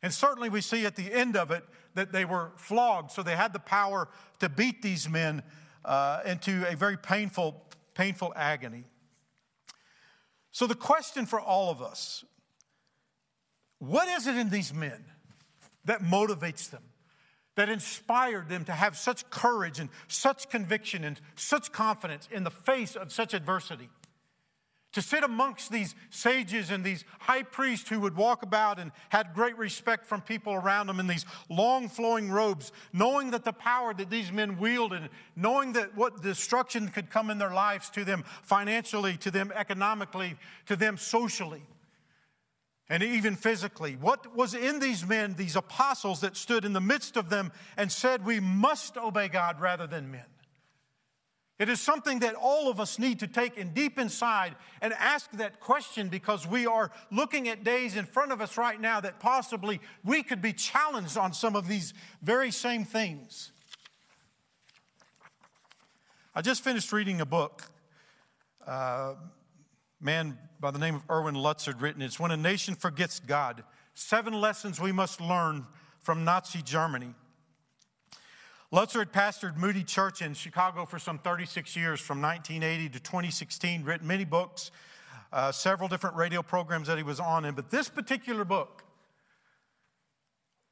And 0.02 0.12
certainly 0.12 0.48
we 0.48 0.60
see 0.60 0.86
at 0.86 0.96
the 0.96 1.12
end 1.12 1.36
of 1.36 1.50
it 1.50 1.62
that 1.94 2.10
they 2.10 2.24
were 2.24 2.52
flogged, 2.56 3.10
so 3.12 3.22
they 3.22 3.36
had 3.36 3.52
the 3.52 3.60
power 3.60 4.08
to 4.40 4.48
beat 4.48 4.82
these 4.82 5.08
men 5.08 5.42
uh, 5.84 6.20
into 6.24 6.66
a 6.68 6.74
very 6.74 6.96
painful, 6.96 7.64
painful 7.94 8.32
agony. 8.34 8.84
So 10.52 10.66
the 10.66 10.74
question 10.74 11.26
for 11.26 11.40
all 11.40 11.70
of 11.70 11.82
us 11.82 12.24
what 13.78 14.08
is 14.08 14.26
it 14.26 14.36
in 14.36 14.50
these 14.50 14.74
men 14.74 15.04
that 15.86 16.02
motivates 16.02 16.68
them? 16.68 16.82
That 17.60 17.68
inspired 17.68 18.48
them 18.48 18.64
to 18.64 18.72
have 18.72 18.96
such 18.96 19.28
courage 19.28 19.78
and 19.78 19.90
such 20.08 20.48
conviction 20.48 21.04
and 21.04 21.20
such 21.36 21.70
confidence 21.70 22.26
in 22.32 22.42
the 22.42 22.50
face 22.50 22.96
of 22.96 23.12
such 23.12 23.34
adversity. 23.34 23.90
To 24.94 25.02
sit 25.02 25.22
amongst 25.22 25.70
these 25.70 25.94
sages 26.08 26.70
and 26.70 26.82
these 26.82 27.04
high 27.18 27.42
priests 27.42 27.90
who 27.90 28.00
would 28.00 28.16
walk 28.16 28.42
about 28.42 28.78
and 28.78 28.92
had 29.10 29.34
great 29.34 29.58
respect 29.58 30.06
from 30.06 30.22
people 30.22 30.54
around 30.54 30.86
them 30.86 31.00
in 31.00 31.06
these 31.06 31.26
long 31.50 31.90
flowing 31.90 32.30
robes, 32.30 32.72
knowing 32.94 33.32
that 33.32 33.44
the 33.44 33.52
power 33.52 33.92
that 33.92 34.08
these 34.08 34.32
men 34.32 34.58
wielded, 34.58 35.10
knowing 35.36 35.74
that 35.74 35.94
what 35.94 36.22
destruction 36.22 36.88
could 36.88 37.10
come 37.10 37.28
in 37.28 37.36
their 37.36 37.52
lives 37.52 37.90
to 37.90 38.06
them 38.06 38.24
financially, 38.42 39.18
to 39.18 39.30
them 39.30 39.52
economically, 39.54 40.34
to 40.64 40.76
them 40.76 40.96
socially 40.96 41.60
and 42.90 43.04
even 43.04 43.36
physically. 43.36 43.96
What 43.98 44.36
was 44.36 44.52
in 44.52 44.80
these 44.80 45.06
men, 45.06 45.34
these 45.34 45.54
apostles 45.54 46.20
that 46.20 46.36
stood 46.36 46.64
in 46.64 46.72
the 46.72 46.80
midst 46.80 47.16
of 47.16 47.30
them 47.30 47.52
and 47.76 47.90
said, 47.90 48.26
We 48.26 48.40
must 48.40 48.98
obey 48.98 49.28
God 49.28 49.60
rather 49.60 49.86
than 49.86 50.10
men? 50.10 50.24
It 51.60 51.68
is 51.68 51.80
something 51.80 52.20
that 52.20 52.34
all 52.34 52.70
of 52.70 52.80
us 52.80 52.98
need 52.98 53.20
to 53.20 53.26
take 53.26 53.56
in 53.56 53.74
deep 53.74 53.98
inside 53.98 54.56
and 54.80 54.92
ask 54.94 55.30
that 55.32 55.60
question 55.60 56.08
because 56.08 56.46
we 56.46 56.66
are 56.66 56.90
looking 57.12 57.48
at 57.48 57.62
days 57.62 57.96
in 57.96 58.06
front 58.06 58.32
of 58.32 58.40
us 58.40 58.56
right 58.56 58.80
now 58.80 58.98
that 59.00 59.20
possibly 59.20 59.78
we 60.02 60.22
could 60.22 60.42
be 60.42 60.54
challenged 60.54 61.16
on 61.16 61.32
some 61.32 61.54
of 61.54 61.68
these 61.68 61.94
very 62.22 62.50
same 62.50 62.84
things. 62.84 63.52
I 66.34 66.40
just 66.40 66.64
finished 66.64 66.92
reading 66.92 67.20
a 67.20 67.26
book. 67.26 67.70
Uh, 68.66 69.14
man 70.00 70.38
by 70.58 70.70
the 70.70 70.78
name 70.78 70.94
of 70.94 71.02
Erwin 71.10 71.34
Lutzer 71.34 71.66
had 71.66 71.82
written. 71.82 72.02
It's 72.02 72.18
When 72.18 72.30
a 72.30 72.36
Nation 72.36 72.74
Forgets 72.74 73.20
God 73.20 73.62
Seven 73.94 74.32
Lessons 74.32 74.80
We 74.80 74.92
Must 74.92 75.20
Learn 75.20 75.66
from 76.00 76.24
Nazi 76.24 76.62
Germany. 76.62 77.14
Lutzer 78.72 79.00
had 79.00 79.12
pastored 79.12 79.56
Moody 79.56 79.82
Church 79.82 80.22
in 80.22 80.32
Chicago 80.32 80.86
for 80.86 80.98
some 80.98 81.18
36 81.18 81.76
years, 81.76 82.00
from 82.00 82.22
1980 82.22 82.88
to 82.90 83.00
2016, 83.00 83.82
written 83.82 84.06
many 84.06 84.24
books, 84.24 84.70
uh, 85.32 85.50
several 85.52 85.88
different 85.88 86.16
radio 86.16 86.40
programs 86.40 86.86
that 86.86 86.96
he 86.96 87.02
was 87.02 87.20
on 87.20 87.44
in. 87.44 87.54
But 87.54 87.70
this 87.70 87.88
particular 87.88 88.44
book, 88.44 88.84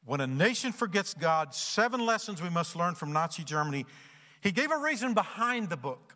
When 0.05 0.21
a 0.21 0.27
Nation 0.27 0.73
Forgets 0.73 1.13
God 1.13 1.55
Seven 1.55 2.07
Lessons 2.07 2.41
We 2.41 2.49
Must 2.49 2.75
Learn 2.77 2.95
from 2.95 3.13
Nazi 3.13 3.45
Germany, 3.45 3.85
he 4.41 4.53
gave 4.53 4.71
a 4.71 4.79
reason 4.79 5.13
behind 5.13 5.69
the 5.69 5.77
book, 5.77 6.15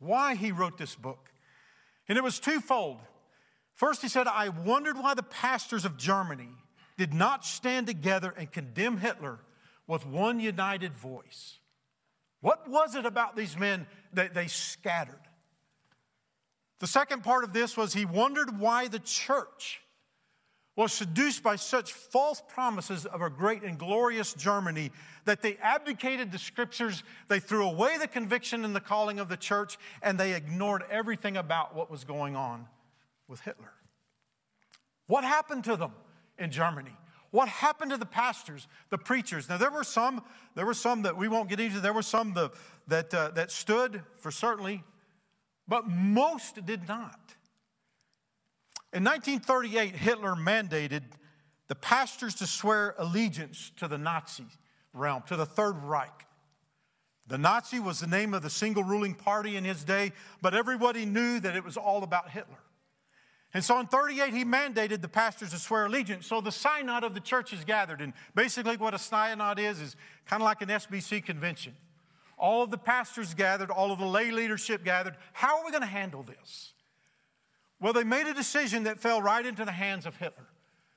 why 0.00 0.34
he 0.34 0.52
wrote 0.52 0.76
this 0.76 0.96
book. 0.96 1.31
And 2.08 2.18
it 2.18 2.24
was 2.24 2.40
twofold. 2.40 2.98
First, 3.74 4.02
he 4.02 4.08
said, 4.08 4.26
I 4.26 4.48
wondered 4.48 4.96
why 4.96 5.14
the 5.14 5.22
pastors 5.22 5.84
of 5.84 5.96
Germany 5.96 6.50
did 6.96 7.14
not 7.14 7.44
stand 7.44 7.86
together 7.86 8.34
and 8.36 8.50
condemn 8.50 8.98
Hitler 8.98 9.40
with 9.86 10.06
one 10.06 10.40
united 10.40 10.92
voice. 10.94 11.58
What 12.40 12.68
was 12.68 12.94
it 12.94 13.06
about 13.06 13.36
these 13.36 13.56
men 13.56 13.86
that 14.12 14.34
they 14.34 14.46
scattered? 14.46 15.20
The 16.80 16.86
second 16.86 17.22
part 17.22 17.44
of 17.44 17.52
this 17.52 17.76
was 17.76 17.94
he 17.94 18.04
wondered 18.04 18.58
why 18.58 18.88
the 18.88 18.98
church 18.98 19.81
was 20.74 20.92
seduced 20.92 21.42
by 21.42 21.56
such 21.56 21.92
false 21.92 22.42
promises 22.48 23.04
of 23.04 23.20
a 23.20 23.28
great 23.28 23.62
and 23.62 23.78
glorious 23.78 24.32
Germany 24.32 24.90
that 25.26 25.42
they 25.42 25.56
abdicated 25.60 26.32
the 26.32 26.38
scriptures, 26.38 27.02
they 27.28 27.38
threw 27.38 27.66
away 27.66 27.98
the 27.98 28.08
conviction 28.08 28.64
and 28.64 28.74
the 28.74 28.80
calling 28.80 29.18
of 29.18 29.28
the 29.28 29.36
church, 29.36 29.76
and 30.02 30.18
they 30.18 30.34
ignored 30.34 30.82
everything 30.90 31.36
about 31.36 31.74
what 31.74 31.90
was 31.90 32.04
going 32.04 32.36
on 32.36 32.66
with 33.28 33.40
Hitler. 33.40 33.72
What 35.06 35.24
happened 35.24 35.64
to 35.64 35.76
them 35.76 35.92
in 36.38 36.50
Germany? 36.50 36.96
What 37.30 37.48
happened 37.48 37.90
to 37.92 37.96
the 37.96 38.06
pastors, 38.06 38.66
the 38.90 38.98
preachers? 38.98 39.48
Now 39.48 39.56
there 39.56 39.70
were 39.70 39.84
some, 39.84 40.22
there 40.54 40.66
were 40.66 40.74
some 40.74 41.02
that 41.02 41.16
we 41.16 41.28
won't 41.28 41.48
get 41.48 41.60
into. 41.60 41.80
There 41.80 41.92
were 41.92 42.02
some 42.02 42.34
that 42.34 42.52
that, 42.88 43.14
uh, 43.14 43.30
that 43.30 43.50
stood 43.50 44.02
for 44.18 44.30
certainly, 44.30 44.82
but 45.68 45.88
most 45.88 46.64
did 46.64 46.88
not. 46.88 47.20
In 48.92 49.04
1938, 49.04 49.96
Hitler 49.96 50.34
mandated 50.34 51.02
the 51.68 51.74
pastors 51.74 52.34
to 52.36 52.46
swear 52.46 52.94
allegiance 52.98 53.72
to 53.78 53.88
the 53.88 53.96
Nazi 53.96 54.44
realm, 54.92 55.22
to 55.28 55.36
the 55.36 55.46
Third 55.46 55.76
Reich. 55.82 56.26
The 57.26 57.38
Nazi 57.38 57.80
was 57.80 58.00
the 58.00 58.06
name 58.06 58.34
of 58.34 58.42
the 58.42 58.50
single 58.50 58.84
ruling 58.84 59.14
party 59.14 59.56
in 59.56 59.64
his 59.64 59.84
day, 59.84 60.12
but 60.42 60.54
everybody 60.54 61.06
knew 61.06 61.40
that 61.40 61.56
it 61.56 61.64
was 61.64 61.78
all 61.78 62.02
about 62.02 62.30
Hitler. 62.30 62.58
And 63.54 63.64
so 63.64 63.78
in 63.80 63.86
38, 63.86 64.34
he 64.34 64.44
mandated 64.44 65.00
the 65.00 65.08
pastors 65.08 65.50
to 65.50 65.58
swear 65.58 65.86
allegiance. 65.86 66.26
So 66.26 66.40
the 66.40 66.52
synod 66.52 67.04
of 67.04 67.14
the 67.14 67.20
church 67.20 67.52
is 67.52 67.64
gathered. 67.64 68.00
And 68.00 68.12
basically, 68.34 68.76
what 68.76 68.92
a 68.92 68.98
synod 68.98 69.58
is, 69.58 69.80
is 69.80 69.96
kind 70.26 70.42
of 70.42 70.44
like 70.44 70.62
an 70.62 70.68
SBC 70.68 71.24
convention. 71.24 71.74
All 72.38 72.62
of 72.62 72.70
the 72.70 72.78
pastors 72.78 73.34
gathered, 73.34 73.70
all 73.70 73.92
of 73.92 73.98
the 73.98 74.06
lay 74.06 74.30
leadership 74.30 74.84
gathered. 74.84 75.16
How 75.32 75.58
are 75.58 75.64
we 75.64 75.70
going 75.70 75.82
to 75.82 75.86
handle 75.86 76.22
this? 76.22 76.72
Well, 77.82 77.92
they 77.92 78.04
made 78.04 78.28
a 78.28 78.32
decision 78.32 78.84
that 78.84 79.00
fell 79.00 79.20
right 79.20 79.44
into 79.44 79.64
the 79.64 79.72
hands 79.72 80.06
of 80.06 80.14
Hitler. 80.16 80.46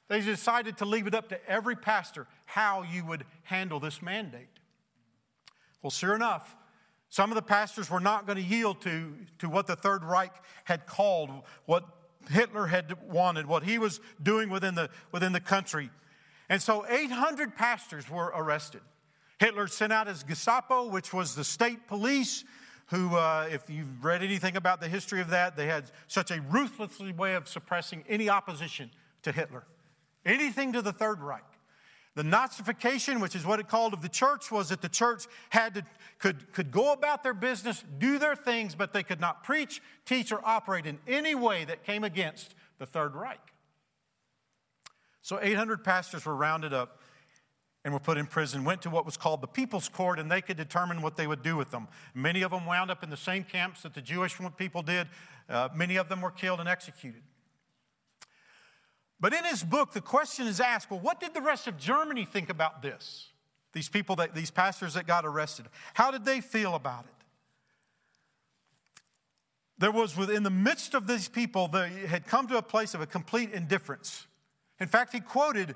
They 0.07 0.21
decided 0.21 0.77
to 0.77 0.85
leave 0.85 1.07
it 1.07 1.15
up 1.15 1.29
to 1.29 1.49
every 1.49 1.75
pastor 1.75 2.27
how 2.45 2.83
you 2.83 3.03
would 3.05 3.25
handle 3.41 3.79
this 3.79 4.03
mandate. 4.03 4.59
Well, 5.81 5.89
sure 5.89 6.15
enough, 6.15 6.55
some 7.09 7.31
of 7.31 7.35
the 7.35 7.41
pastors 7.41 7.89
were 7.89 7.99
not 7.99 8.27
going 8.27 8.37
to 8.37 8.43
yield 8.43 8.81
to, 8.81 9.15
to 9.39 9.49
what 9.49 9.65
the 9.65 9.75
Third 9.75 10.03
Reich 10.03 10.31
had 10.65 10.85
called, 10.85 11.31
what 11.65 11.85
Hitler 12.29 12.67
had 12.67 12.95
wanted, 13.09 13.47
what 13.47 13.63
he 13.63 13.79
was 13.79 13.99
doing 14.21 14.51
within 14.51 14.75
the, 14.75 14.91
within 15.11 15.33
the 15.33 15.39
country. 15.39 15.89
And 16.49 16.61
so 16.61 16.85
800 16.87 17.55
pastors 17.55 18.07
were 18.07 18.31
arrested. 18.35 18.81
Hitler 19.39 19.65
sent 19.67 19.91
out 19.91 20.05
his 20.05 20.21
Gestapo, 20.21 20.87
which 20.87 21.11
was 21.11 21.33
the 21.33 21.43
state 21.43 21.87
police 21.87 22.43
who, 22.87 23.15
uh, 23.15 23.47
if 23.51 23.69
you've 23.69 24.03
read 24.03 24.21
anything 24.21 24.55
about 24.55 24.79
the 24.79 24.87
history 24.87 25.21
of 25.21 25.29
that, 25.29 25.55
they 25.55 25.65
had 25.65 25.85
such 26.07 26.31
a 26.31 26.41
ruthless 26.41 26.99
way 26.99 27.35
of 27.35 27.47
suppressing 27.47 28.03
any 28.07 28.29
opposition 28.29 28.91
to 29.23 29.31
Hitler, 29.31 29.65
anything 30.25 30.73
to 30.73 30.81
the 30.81 30.93
Third 30.93 31.21
Reich. 31.21 31.43
The 32.13 32.23
Nazification, 32.23 33.19
which 33.19 33.35
is 33.35 33.45
what 33.45 33.59
it 33.59 33.67
called 33.67 33.93
of 33.93 34.01
the 34.01 34.09
church, 34.09 34.49
was 34.49 34.69
that 34.69 34.81
the 34.81 34.87
church 34.87 35.25
had 35.49 35.75
to, 35.75 35.83
could, 36.17 36.53
could 36.53 36.71
go 36.71 36.93
about 36.93 37.23
their 37.23 37.33
business, 37.33 37.83
do 37.97 38.17
their 38.17 38.37
things, 38.37 38.73
but 38.73 38.93
they 38.93 39.03
could 39.03 39.19
not 39.19 39.43
preach, 39.43 39.81
teach, 40.05 40.31
or 40.31 40.39
operate 40.45 40.85
in 40.85 40.97
any 41.07 41.35
way 41.35 41.65
that 41.65 41.83
came 41.83 42.05
against 42.05 42.55
the 42.77 42.85
Third 42.85 43.15
Reich. 43.15 43.51
So 45.21 45.39
800 45.41 45.83
pastors 45.83 46.25
were 46.25 46.35
rounded 46.35 46.71
up 46.71 47.01
and 47.85 47.93
were 47.93 47.99
put 47.99 48.17
in 48.17 48.25
prison, 48.25 48.63
went 48.63 48.81
to 48.81 48.89
what 48.89 49.05
was 49.05 49.15
called 49.15 49.41
the 49.41 49.47
People's 49.47 49.87
Court, 49.87 50.17
and 50.17 50.29
they 50.29 50.41
could 50.41 50.57
determine 50.57 51.03
what 51.03 51.15
they 51.15 51.27
would 51.27 51.43
do 51.43 51.55
with 51.55 51.69
them. 51.69 51.87
Many 52.15 52.41
of 52.41 52.49
them 52.49 52.65
wound 52.65 52.89
up 52.89 53.03
in 53.03 53.11
the 53.11 53.15
same 53.15 53.43
camps 53.43 53.83
that 53.83 53.93
the 53.93 54.01
Jewish 54.01 54.35
people 54.57 54.81
did. 54.81 55.07
Uh, 55.47 55.69
many 55.73 55.95
of 55.97 56.09
them 56.09 56.19
were 56.19 56.31
killed 56.31 56.59
and 56.59 56.67
executed. 56.67 57.21
But 59.19 59.35
in 59.35 59.45
his 59.45 59.63
book, 59.63 59.93
the 59.93 60.01
question 60.01 60.47
is 60.47 60.59
asked 60.59 60.89
well, 60.89 60.99
what 60.99 61.19
did 61.19 61.35
the 61.35 61.41
rest 61.41 61.67
of 61.67 61.77
Germany 61.77 62.25
think 62.25 62.49
about 62.49 62.81
this? 62.81 63.29
These 63.71 63.87
people, 63.87 64.15
that, 64.15 64.33
these 64.33 64.49
pastors 64.49 64.95
that 64.95 65.05
got 65.05 65.23
arrested. 65.23 65.67
How 65.93 66.09
did 66.09 66.25
they 66.25 66.41
feel 66.41 66.73
about 66.73 67.05
it? 67.05 67.11
There 69.77 69.91
was 69.91 70.17
within 70.17 70.41
the 70.41 70.49
midst 70.49 70.95
of 70.95 71.05
these 71.05 71.27
people, 71.27 71.67
they 71.67 71.89
had 72.07 72.25
come 72.25 72.47
to 72.47 72.57
a 72.57 72.63
place 72.63 72.95
of 72.95 73.01
a 73.01 73.05
complete 73.05 73.51
indifference. 73.51 74.25
In 74.79 74.87
fact, 74.87 75.13
he 75.13 75.19
quoted 75.19 75.75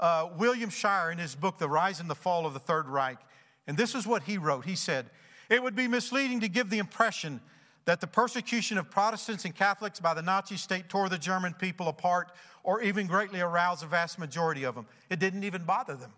uh, 0.00 0.28
William 0.36 0.70
Shirer 0.70 1.12
in 1.12 1.18
his 1.18 1.34
book, 1.34 1.58
The 1.58 1.68
Rise 1.68 2.00
and 2.00 2.10
the 2.10 2.14
Fall 2.14 2.46
of 2.46 2.54
the 2.54 2.58
Third 2.58 2.88
Reich. 2.88 3.18
And 3.66 3.76
this 3.76 3.94
is 3.94 4.06
what 4.06 4.24
he 4.24 4.38
wrote. 4.38 4.64
He 4.64 4.74
said, 4.74 5.10
It 5.48 5.62
would 5.62 5.76
be 5.76 5.86
misleading 5.86 6.40
to 6.40 6.48
give 6.48 6.70
the 6.70 6.78
impression 6.78 7.40
that 7.84 8.00
the 8.00 8.06
persecution 8.06 8.78
of 8.78 8.90
Protestants 8.90 9.44
and 9.44 9.54
Catholics 9.54 10.00
by 10.00 10.14
the 10.14 10.22
Nazi 10.22 10.56
state 10.56 10.88
tore 10.88 11.08
the 11.08 11.18
German 11.18 11.54
people 11.54 11.88
apart 11.88 12.32
or 12.62 12.82
even 12.82 13.06
greatly 13.06 13.40
aroused 13.40 13.82
the 13.82 13.86
vast 13.86 14.18
majority 14.18 14.64
of 14.64 14.74
them. 14.74 14.86
It 15.08 15.18
didn't 15.18 15.44
even 15.44 15.64
bother 15.64 15.94
them. 15.94 16.12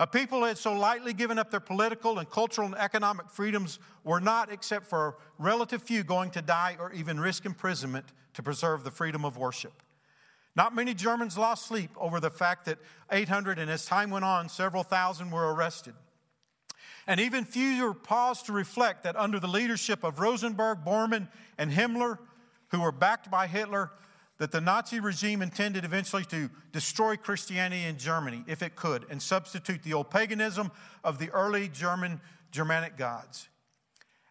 A 0.00 0.06
people 0.06 0.42
that 0.42 0.48
had 0.48 0.58
so 0.58 0.72
lightly 0.72 1.12
given 1.12 1.38
up 1.38 1.50
their 1.50 1.58
political 1.60 2.20
and 2.20 2.30
cultural 2.30 2.66
and 2.66 2.76
economic 2.76 3.28
freedoms 3.28 3.80
were 4.04 4.20
not, 4.20 4.52
except 4.52 4.86
for 4.86 5.08
a 5.08 5.14
relative 5.42 5.82
few, 5.82 6.04
going 6.04 6.30
to 6.30 6.42
die 6.42 6.76
or 6.78 6.92
even 6.92 7.18
risk 7.18 7.44
imprisonment 7.44 8.06
to 8.34 8.42
preserve 8.42 8.84
the 8.84 8.92
freedom 8.92 9.24
of 9.24 9.36
worship. 9.36 9.82
Not 10.58 10.74
many 10.74 10.92
Germans 10.92 11.38
lost 11.38 11.66
sleep 11.66 11.90
over 11.96 12.18
the 12.18 12.30
fact 12.30 12.64
that 12.64 12.78
800, 13.12 13.60
and 13.60 13.70
as 13.70 13.86
time 13.86 14.10
went 14.10 14.24
on, 14.24 14.48
several 14.48 14.82
thousand 14.82 15.30
were 15.30 15.54
arrested. 15.54 15.94
And 17.06 17.20
even 17.20 17.44
fewer 17.44 17.94
paused 17.94 18.46
to 18.46 18.52
reflect 18.52 19.04
that 19.04 19.14
under 19.14 19.38
the 19.38 19.46
leadership 19.46 20.02
of 20.02 20.18
Rosenberg, 20.18 20.78
Bormann, 20.84 21.28
and 21.58 21.70
Himmler, 21.70 22.18
who 22.70 22.80
were 22.80 22.90
backed 22.90 23.30
by 23.30 23.46
Hitler, 23.46 23.92
that 24.38 24.50
the 24.50 24.60
Nazi 24.60 24.98
regime 24.98 25.42
intended 25.42 25.84
eventually 25.84 26.24
to 26.24 26.50
destroy 26.72 27.14
Christianity 27.14 27.84
in 27.84 27.96
Germany, 27.96 28.42
if 28.48 28.60
it 28.60 28.74
could, 28.74 29.06
and 29.10 29.22
substitute 29.22 29.84
the 29.84 29.94
old 29.94 30.10
paganism 30.10 30.72
of 31.04 31.20
the 31.20 31.30
early 31.30 31.68
German 31.68 32.20
Germanic 32.50 32.96
gods. 32.96 33.48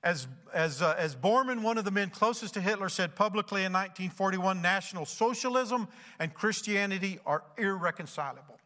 As, 0.04 0.28
as, 0.54 0.82
uh, 0.82 0.96
as 0.98 1.16
Bormann, 1.16 1.64
one 1.64 1.78
of 1.78 1.86
the 1.86 1.92
men 1.92 2.10
closest 2.10 2.54
to 2.54 2.62
Hitler, 2.62 2.90
said 2.90 3.16
publicly 3.16 3.62
in 3.62 3.74
1941 3.74 4.62
National 4.62 5.06
Socialism 5.06 5.88
and 6.20 6.34
Christianity 6.34 7.20
are 7.26 7.44
irreconcilable. 7.58 8.58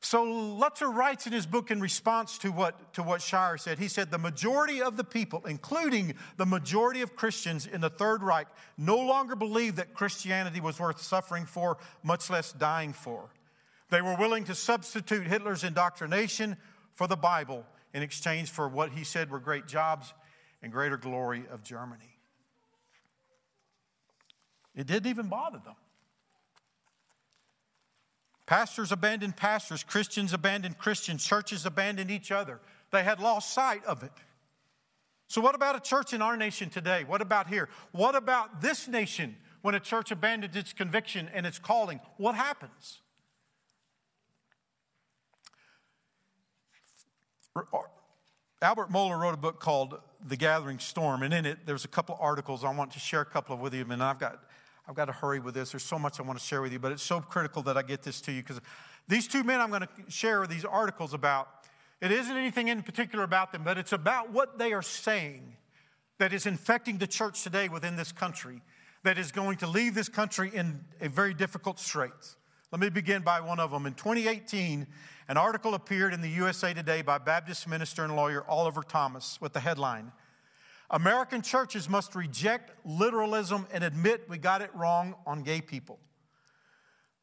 So 0.00 0.24
Lutzer 0.24 0.94
writes 0.94 1.26
in 1.26 1.32
his 1.32 1.46
book 1.46 1.70
in 1.70 1.80
response 1.80 2.38
to 2.38 2.52
what, 2.52 2.94
to 2.94 3.02
what 3.02 3.20
Shirer 3.20 3.58
said. 3.58 3.78
He 3.78 3.88
said, 3.88 4.10
The 4.10 4.18
majority 4.18 4.80
of 4.80 4.96
the 4.96 5.04
people, 5.04 5.42
including 5.46 6.14
the 6.36 6.46
majority 6.46 7.02
of 7.02 7.16
Christians 7.16 7.66
in 7.66 7.80
the 7.80 7.90
Third 7.90 8.22
Reich, 8.22 8.46
no 8.78 8.98
longer 8.98 9.34
believed 9.34 9.76
that 9.78 9.94
Christianity 9.94 10.60
was 10.60 10.78
worth 10.78 11.00
suffering 11.00 11.44
for, 11.44 11.78
much 12.04 12.30
less 12.30 12.52
dying 12.52 12.92
for. 12.92 13.30
They 13.90 14.02
were 14.02 14.16
willing 14.16 14.44
to 14.44 14.54
substitute 14.54 15.26
Hitler's 15.26 15.64
indoctrination 15.64 16.56
for 16.94 17.06
the 17.06 17.16
Bible 17.16 17.64
in 17.96 18.02
exchange 18.02 18.50
for 18.50 18.68
what 18.68 18.90
he 18.90 19.04
said 19.04 19.30
were 19.30 19.38
great 19.38 19.66
jobs 19.66 20.12
and 20.62 20.70
greater 20.70 20.98
glory 20.98 21.44
of 21.50 21.62
Germany. 21.62 22.18
It 24.74 24.86
didn't 24.86 25.08
even 25.08 25.28
bother 25.28 25.56
them. 25.64 25.76
Pastors 28.44 28.92
abandoned 28.92 29.38
pastors, 29.38 29.82
Christians 29.82 30.34
abandoned 30.34 30.76
Christians, 30.76 31.24
churches 31.24 31.64
abandoned 31.64 32.10
each 32.10 32.30
other. 32.30 32.60
They 32.92 33.02
had 33.02 33.18
lost 33.18 33.54
sight 33.54 33.82
of 33.86 34.02
it. 34.02 34.12
So, 35.26 35.40
what 35.40 35.54
about 35.54 35.74
a 35.74 35.80
church 35.80 36.12
in 36.12 36.20
our 36.20 36.36
nation 36.36 36.68
today? 36.68 37.02
What 37.02 37.22
about 37.22 37.48
here? 37.48 37.70
What 37.92 38.14
about 38.14 38.60
this 38.60 38.86
nation 38.88 39.36
when 39.62 39.74
a 39.74 39.80
church 39.80 40.10
abandons 40.10 40.54
its 40.54 40.74
conviction 40.74 41.30
and 41.32 41.46
its 41.46 41.58
calling? 41.58 42.00
What 42.18 42.34
happens? 42.34 43.00
Albert 48.62 48.90
Mohler 48.90 49.20
wrote 49.20 49.34
a 49.34 49.38
book 49.38 49.60
called 49.60 49.98
The 50.26 50.36
Gathering 50.36 50.78
Storm, 50.78 51.22
and 51.22 51.34
in 51.34 51.44
it 51.44 51.66
there's 51.66 51.84
a 51.84 51.88
couple 51.88 52.14
of 52.14 52.20
articles. 52.20 52.64
I 52.64 52.74
want 52.74 52.92
to 52.92 52.98
share 52.98 53.20
a 53.20 53.26
couple 53.26 53.54
of 53.54 53.60
with 53.60 53.74
you, 53.74 53.84
and 53.88 54.02
I've 54.02 54.18
got 54.18 54.40
I've 54.88 54.94
got 54.94 55.06
to 55.06 55.12
hurry 55.12 55.40
with 55.40 55.54
this. 55.54 55.72
There's 55.72 55.82
so 55.82 55.98
much 55.98 56.20
I 56.20 56.22
want 56.22 56.38
to 56.38 56.44
share 56.44 56.62
with 56.62 56.72
you, 56.72 56.78
but 56.78 56.92
it's 56.92 57.02
so 57.02 57.20
critical 57.20 57.62
that 57.62 57.76
I 57.76 57.82
get 57.82 58.02
this 58.02 58.20
to 58.22 58.32
you 58.32 58.42
because 58.42 58.60
these 59.08 59.26
two 59.26 59.42
men 59.42 59.60
I'm 59.60 59.70
going 59.70 59.82
to 59.82 59.88
share 60.08 60.46
these 60.46 60.64
articles 60.64 61.12
about. 61.12 61.48
It 62.00 62.12
isn't 62.12 62.36
anything 62.36 62.68
in 62.68 62.82
particular 62.82 63.24
about 63.24 63.52
them, 63.52 63.62
but 63.64 63.78
it's 63.78 63.92
about 63.92 64.30
what 64.30 64.58
they 64.58 64.72
are 64.72 64.82
saying 64.82 65.56
that 66.18 66.32
is 66.32 66.46
infecting 66.46 66.98
the 66.98 67.06
church 67.06 67.42
today 67.42 67.68
within 67.68 67.96
this 67.96 68.12
country, 68.12 68.62
that 69.02 69.18
is 69.18 69.32
going 69.32 69.58
to 69.58 69.66
leave 69.66 69.94
this 69.94 70.08
country 70.08 70.50
in 70.54 70.84
a 71.00 71.08
very 71.08 71.34
difficult 71.34 71.78
straits. 71.78 72.36
Let 72.72 72.80
me 72.80 72.88
begin 72.88 73.22
by 73.22 73.40
one 73.40 73.60
of 73.60 73.70
them. 73.70 73.86
In 73.86 73.94
2018, 73.94 74.88
an 75.28 75.36
article 75.36 75.74
appeared 75.74 76.12
in 76.12 76.20
the 76.20 76.28
USA 76.30 76.74
Today 76.74 77.00
by 77.00 77.18
Baptist 77.18 77.68
minister 77.68 78.02
and 78.02 78.16
lawyer 78.16 78.44
Oliver 78.48 78.82
Thomas 78.82 79.40
with 79.40 79.52
the 79.52 79.60
headline 79.60 80.12
American 80.90 81.42
churches 81.42 81.88
must 81.88 82.14
reject 82.14 82.70
literalism 82.84 83.66
and 83.72 83.82
admit 83.82 84.28
we 84.28 84.38
got 84.38 84.62
it 84.62 84.70
wrong 84.74 85.14
on 85.26 85.42
gay 85.42 85.60
people. 85.60 85.98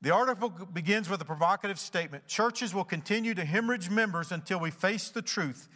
The 0.01 0.11
article 0.11 0.49
begins 0.49 1.09
with 1.09 1.21
a 1.21 1.25
provocative 1.25 1.79
statement 1.79 2.25
Churches 2.27 2.73
will 2.73 2.83
continue 2.85 3.33
to 3.33 3.43
hemorrhage 3.43 3.89
members 3.89 4.31
until 4.31 4.59
we 4.59 4.71
face 4.71 5.09
the 5.09 5.21
truth. 5.21 5.67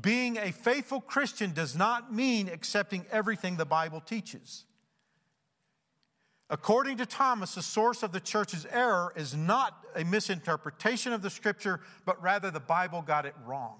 Being 0.00 0.38
a 0.38 0.50
faithful 0.50 1.00
Christian 1.00 1.52
does 1.52 1.76
not 1.76 2.12
mean 2.12 2.48
accepting 2.48 3.06
everything 3.12 3.56
the 3.56 3.64
Bible 3.64 4.00
teaches. 4.00 4.64
According 6.50 6.98
to 6.98 7.06
Thomas, 7.06 7.54
the 7.54 7.62
source 7.62 8.02
of 8.02 8.12
the 8.12 8.20
church's 8.20 8.66
error 8.70 9.12
is 9.16 9.34
not 9.34 9.84
a 9.96 10.04
misinterpretation 10.04 11.12
of 11.12 11.22
the 11.22 11.30
scripture, 11.30 11.80
but 12.04 12.20
rather 12.22 12.50
the 12.50 12.60
Bible 12.60 13.02
got 13.02 13.24
it 13.24 13.34
wrong. 13.46 13.76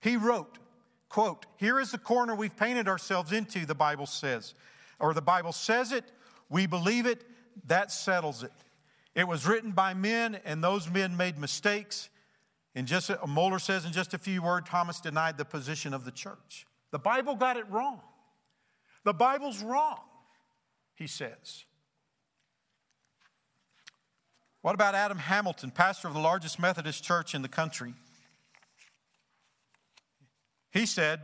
He 0.00 0.16
wrote, 0.16 0.58
quote, 1.08 1.46
Here 1.56 1.78
is 1.78 1.92
the 1.92 1.98
corner 1.98 2.34
we've 2.34 2.56
painted 2.56 2.88
ourselves 2.88 3.30
into, 3.30 3.64
the 3.64 3.74
Bible 3.74 4.06
says. 4.06 4.54
Or 4.98 5.14
the 5.14 5.22
Bible 5.22 5.52
says 5.52 5.92
it, 5.92 6.04
we 6.48 6.66
believe 6.66 7.06
it, 7.06 7.24
that 7.66 7.92
settles 7.92 8.42
it. 8.42 8.52
It 9.14 9.28
was 9.28 9.46
written 9.46 9.72
by 9.72 9.94
men, 9.94 10.38
and 10.44 10.64
those 10.64 10.90
men 10.90 11.16
made 11.16 11.38
mistakes. 11.38 12.08
And 12.74 12.86
just 12.86 13.10
uh, 13.10 13.18
Mohler 13.18 13.60
says 13.60 13.84
in 13.84 13.92
just 13.92 14.14
a 14.14 14.18
few 14.18 14.42
words, 14.42 14.68
Thomas 14.68 15.00
denied 15.00 15.36
the 15.36 15.44
position 15.44 15.92
of 15.92 16.04
the 16.04 16.10
church. 16.10 16.66
The 16.90 16.98
Bible 16.98 17.36
got 17.36 17.56
it 17.56 17.68
wrong. 17.70 18.00
The 19.04 19.12
Bible's 19.12 19.62
wrong, 19.62 20.00
he 21.02 21.08
says. 21.08 21.64
What 24.60 24.76
about 24.76 24.94
Adam 24.94 25.18
Hamilton, 25.18 25.72
pastor 25.72 26.06
of 26.06 26.14
the 26.14 26.20
largest 26.20 26.60
Methodist 26.60 27.02
church 27.02 27.34
in 27.34 27.42
the 27.42 27.48
country? 27.48 27.94
He 30.70 30.86
said, 30.86 31.20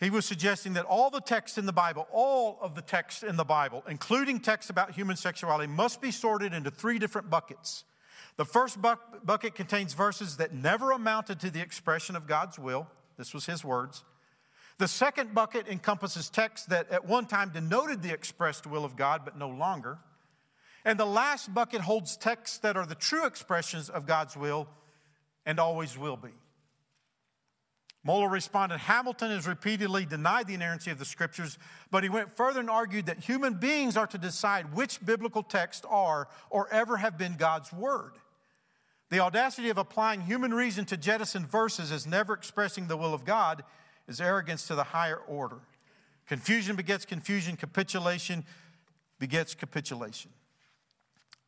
he 0.00 0.10
was 0.10 0.24
suggesting 0.24 0.74
that 0.74 0.84
all 0.84 1.10
the 1.10 1.20
texts 1.20 1.58
in 1.58 1.66
the 1.66 1.72
Bible, 1.72 2.06
all 2.12 2.58
of 2.62 2.76
the 2.76 2.82
texts 2.82 3.24
in 3.24 3.34
the 3.34 3.44
Bible, 3.44 3.82
including 3.88 4.38
texts 4.38 4.70
about 4.70 4.92
human 4.92 5.16
sexuality, 5.16 5.66
must 5.66 6.00
be 6.00 6.12
sorted 6.12 6.54
into 6.54 6.70
three 6.70 7.00
different 7.00 7.28
buckets. 7.28 7.82
The 8.36 8.44
first 8.44 8.78
bucket 8.80 9.56
contains 9.56 9.94
verses 9.94 10.36
that 10.36 10.54
never 10.54 10.92
amounted 10.92 11.40
to 11.40 11.50
the 11.50 11.60
expression 11.60 12.14
of 12.14 12.28
God's 12.28 12.56
will. 12.56 12.86
This 13.16 13.34
was 13.34 13.46
his 13.46 13.64
words. 13.64 14.04
The 14.78 14.88
second 14.88 15.34
bucket 15.34 15.66
encompasses 15.68 16.30
texts 16.30 16.66
that 16.68 16.90
at 16.90 17.04
one 17.04 17.26
time 17.26 17.50
denoted 17.50 18.02
the 18.02 18.12
expressed 18.12 18.66
will 18.66 18.84
of 18.84 18.96
God, 18.96 19.22
but 19.24 19.36
no 19.36 19.48
longer. 19.48 19.98
And 20.84 20.98
the 20.98 21.04
last 21.04 21.52
bucket 21.52 21.80
holds 21.80 22.16
texts 22.16 22.58
that 22.58 22.76
are 22.76 22.86
the 22.86 22.94
true 22.94 23.26
expressions 23.26 23.90
of 23.90 24.06
God's 24.06 24.36
will 24.36 24.68
and 25.44 25.58
always 25.58 25.98
will 25.98 26.16
be. 26.16 26.30
Mohler 28.06 28.30
responded 28.30 28.78
Hamilton 28.78 29.30
has 29.30 29.46
repeatedly 29.46 30.06
denied 30.06 30.46
the 30.46 30.54
inerrancy 30.54 30.92
of 30.92 30.98
the 30.98 31.04
scriptures, 31.04 31.58
but 31.90 32.04
he 32.04 32.08
went 32.08 32.36
further 32.36 32.60
and 32.60 32.70
argued 32.70 33.06
that 33.06 33.18
human 33.18 33.54
beings 33.54 33.96
are 33.96 34.06
to 34.06 34.16
decide 34.16 34.74
which 34.74 35.04
biblical 35.04 35.42
texts 35.42 35.84
are 35.90 36.28
or 36.48 36.72
ever 36.72 36.98
have 36.98 37.18
been 37.18 37.36
God's 37.36 37.72
word. 37.72 38.12
The 39.10 39.18
audacity 39.18 39.68
of 39.70 39.78
applying 39.78 40.20
human 40.20 40.54
reason 40.54 40.84
to 40.86 40.96
jettison 40.96 41.44
verses 41.44 41.90
as 41.90 42.06
never 42.06 42.34
expressing 42.34 42.86
the 42.86 42.96
will 42.96 43.12
of 43.12 43.24
God 43.24 43.64
is 44.08 44.20
arrogance 44.20 44.66
to 44.66 44.74
the 44.74 44.84
higher 44.84 45.18
order. 45.18 45.58
Confusion 46.26 46.74
begets 46.74 47.04
confusion, 47.04 47.56
capitulation 47.56 48.44
begets 49.18 49.54
capitulation. 49.54 50.30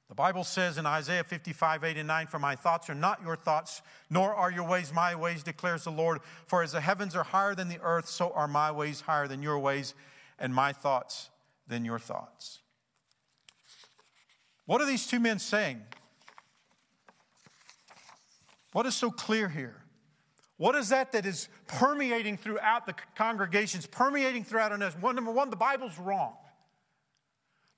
The 0.08 0.14
Bible 0.14 0.42
says 0.42 0.76
in 0.76 0.86
Isaiah 0.86 1.22
55, 1.22 1.84
8 1.84 1.96
and 1.96 2.08
9, 2.08 2.26
For 2.26 2.40
my 2.40 2.56
thoughts 2.56 2.90
are 2.90 2.96
not 2.96 3.22
your 3.22 3.36
thoughts, 3.36 3.80
nor 4.10 4.34
are 4.34 4.50
your 4.50 4.66
ways 4.66 4.92
my 4.92 5.14
ways, 5.14 5.44
declares 5.44 5.84
the 5.84 5.92
Lord. 5.92 6.18
For 6.46 6.64
as 6.64 6.72
the 6.72 6.80
heavens 6.80 7.14
are 7.14 7.22
higher 7.22 7.54
than 7.54 7.68
the 7.68 7.78
earth, 7.80 8.08
so 8.08 8.32
are 8.32 8.48
my 8.48 8.72
ways 8.72 9.02
higher 9.02 9.28
than 9.28 9.40
your 9.40 9.58
ways, 9.60 9.94
and 10.38 10.52
my 10.52 10.72
thoughts 10.72 11.30
than 11.68 11.84
your 11.84 12.00
thoughts. 12.00 12.58
What 14.66 14.80
are 14.80 14.86
these 14.86 15.06
two 15.06 15.20
men 15.20 15.38
saying? 15.38 15.80
What 18.72 18.86
is 18.86 18.96
so 18.96 19.12
clear 19.12 19.48
here? 19.48 19.79
What 20.60 20.74
is 20.74 20.90
that 20.90 21.12
that 21.12 21.24
is 21.24 21.48
permeating 21.66 22.36
throughout 22.36 22.84
the 22.84 22.94
congregations, 23.16 23.86
permeating 23.86 24.44
throughout 24.44 24.72
our 24.72 24.90
One, 25.00 25.14
number 25.14 25.32
one, 25.32 25.48
the 25.48 25.56
Bible's 25.56 25.98
wrong. 25.98 26.34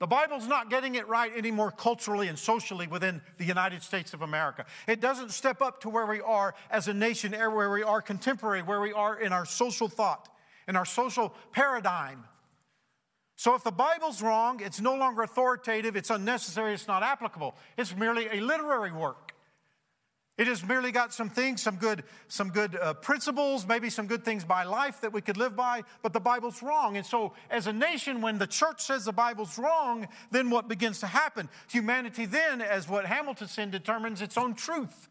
The 0.00 0.08
Bible's 0.08 0.48
not 0.48 0.68
getting 0.68 0.96
it 0.96 1.06
right 1.06 1.30
anymore 1.36 1.70
culturally 1.70 2.26
and 2.26 2.36
socially 2.36 2.88
within 2.88 3.22
the 3.38 3.44
United 3.44 3.84
States 3.84 4.14
of 4.14 4.22
America. 4.22 4.66
It 4.88 5.00
doesn't 5.00 5.30
step 5.30 5.62
up 5.62 5.80
to 5.82 5.88
where 5.88 6.06
we 6.06 6.20
are 6.22 6.56
as 6.72 6.88
a 6.88 6.92
nation, 6.92 7.34
eh, 7.34 7.46
where 7.46 7.70
we 7.70 7.84
are 7.84 8.02
contemporary, 8.02 8.62
where 8.62 8.80
we 8.80 8.92
are 8.92 9.16
in 9.16 9.32
our 9.32 9.46
social 9.46 9.86
thought, 9.86 10.28
in 10.66 10.74
our 10.74 10.84
social 10.84 11.32
paradigm. 11.52 12.24
So 13.36 13.54
if 13.54 13.62
the 13.62 13.70
Bible's 13.70 14.20
wrong, 14.22 14.60
it's 14.60 14.80
no 14.80 14.96
longer 14.96 15.22
authoritative, 15.22 15.94
it's 15.94 16.10
unnecessary, 16.10 16.74
it's 16.74 16.88
not 16.88 17.04
applicable. 17.04 17.54
It's 17.76 17.94
merely 17.94 18.26
a 18.26 18.40
literary 18.40 18.90
work. 18.90 19.32
It 20.38 20.46
has 20.46 20.64
merely 20.64 20.92
got 20.92 21.12
some 21.12 21.28
things, 21.28 21.62
some 21.62 21.76
good, 21.76 22.04
some 22.28 22.48
good 22.48 22.76
uh, 22.76 22.94
principles, 22.94 23.66
maybe 23.66 23.90
some 23.90 24.06
good 24.06 24.24
things 24.24 24.44
by 24.44 24.64
life 24.64 25.00
that 25.02 25.12
we 25.12 25.20
could 25.20 25.36
live 25.36 25.54
by, 25.54 25.82
but 26.02 26.14
the 26.14 26.20
Bible's 26.20 26.62
wrong. 26.62 26.96
And 26.96 27.04
so, 27.04 27.34
as 27.50 27.66
a 27.66 27.72
nation, 27.72 28.22
when 28.22 28.38
the 28.38 28.46
church 28.46 28.80
says 28.80 29.04
the 29.04 29.12
Bible's 29.12 29.58
wrong, 29.58 30.08
then 30.30 30.48
what 30.48 30.68
begins 30.68 31.00
to 31.00 31.06
happen? 31.06 31.50
Humanity 31.70 32.24
then, 32.24 32.62
as 32.62 32.88
what 32.88 33.04
Hamilton 33.04 33.46
said, 33.46 33.70
determines 33.70 34.22
its 34.22 34.38
own 34.38 34.54
truth. 34.54 35.08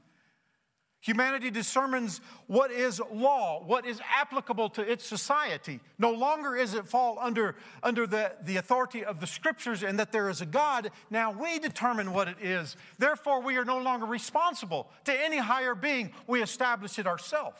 Humanity 1.02 1.50
determines 1.50 2.22
what 2.46 2.72
is 2.72 3.02
law, 3.12 3.64
what 3.66 3.88
is 3.88 4.00
applicable 4.16 4.70
to 4.70 4.84
its 4.84 5.04
society. 5.04 5.80
No 5.98 6.12
longer 6.12 6.56
is 6.56 6.76
it 6.76 6.88
fall 6.88 7.18
under, 7.20 7.56
under 7.82 8.06
the, 8.06 8.34
the 8.44 8.58
authority 8.58 9.04
of 9.04 9.20
the 9.20 9.26
scriptures 9.26 9.82
and 9.82 9.98
that 9.98 10.12
there 10.12 10.30
is 10.30 10.42
a 10.42 10.46
God. 10.46 10.92
Now 11.10 11.32
we 11.32 11.58
determine 11.58 12.14
what 12.14 12.28
it 12.28 12.38
is. 12.40 12.78
Therefore, 13.00 13.42
we 13.42 13.58
are 13.58 13.66
no 13.66 13.80
longer 13.80 14.06
responsible 14.06 14.92
to 15.06 15.26
any 15.26 15.40
higher 15.40 15.74
being. 15.74 16.12
We 16.28 16.44
establish 16.44 17.00
it 17.00 17.08
ourselves. 17.08 17.60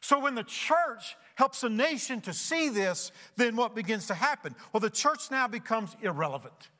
So 0.00 0.18
when 0.18 0.34
the 0.34 0.44
church 0.44 1.16
helps 1.34 1.62
a 1.62 1.68
nation 1.68 2.22
to 2.22 2.32
see 2.32 2.70
this, 2.70 3.12
then 3.36 3.54
what 3.54 3.74
begins 3.74 4.06
to 4.06 4.14
happen? 4.14 4.54
Well, 4.72 4.80
the 4.80 4.88
church 4.88 5.30
now 5.30 5.46
becomes 5.46 5.94
irrelevant. 6.00 6.70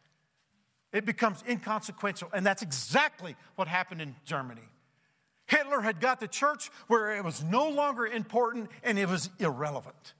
It 0.90 1.04
becomes 1.04 1.44
inconsequential. 1.46 2.30
And 2.32 2.46
that's 2.46 2.62
exactly 2.62 3.36
what 3.56 3.68
happened 3.68 4.00
in 4.00 4.16
Germany. 4.24 4.62
Hitler 5.50 5.80
had 5.80 6.00
got 6.00 6.20
the 6.20 6.28
church 6.28 6.70
where 6.86 7.16
it 7.16 7.24
was 7.24 7.42
no 7.42 7.68
longer 7.68 8.06
important 8.06 8.70
and 8.84 8.96
it 8.98 9.08
was 9.08 9.30
irrelevant. 9.40 10.14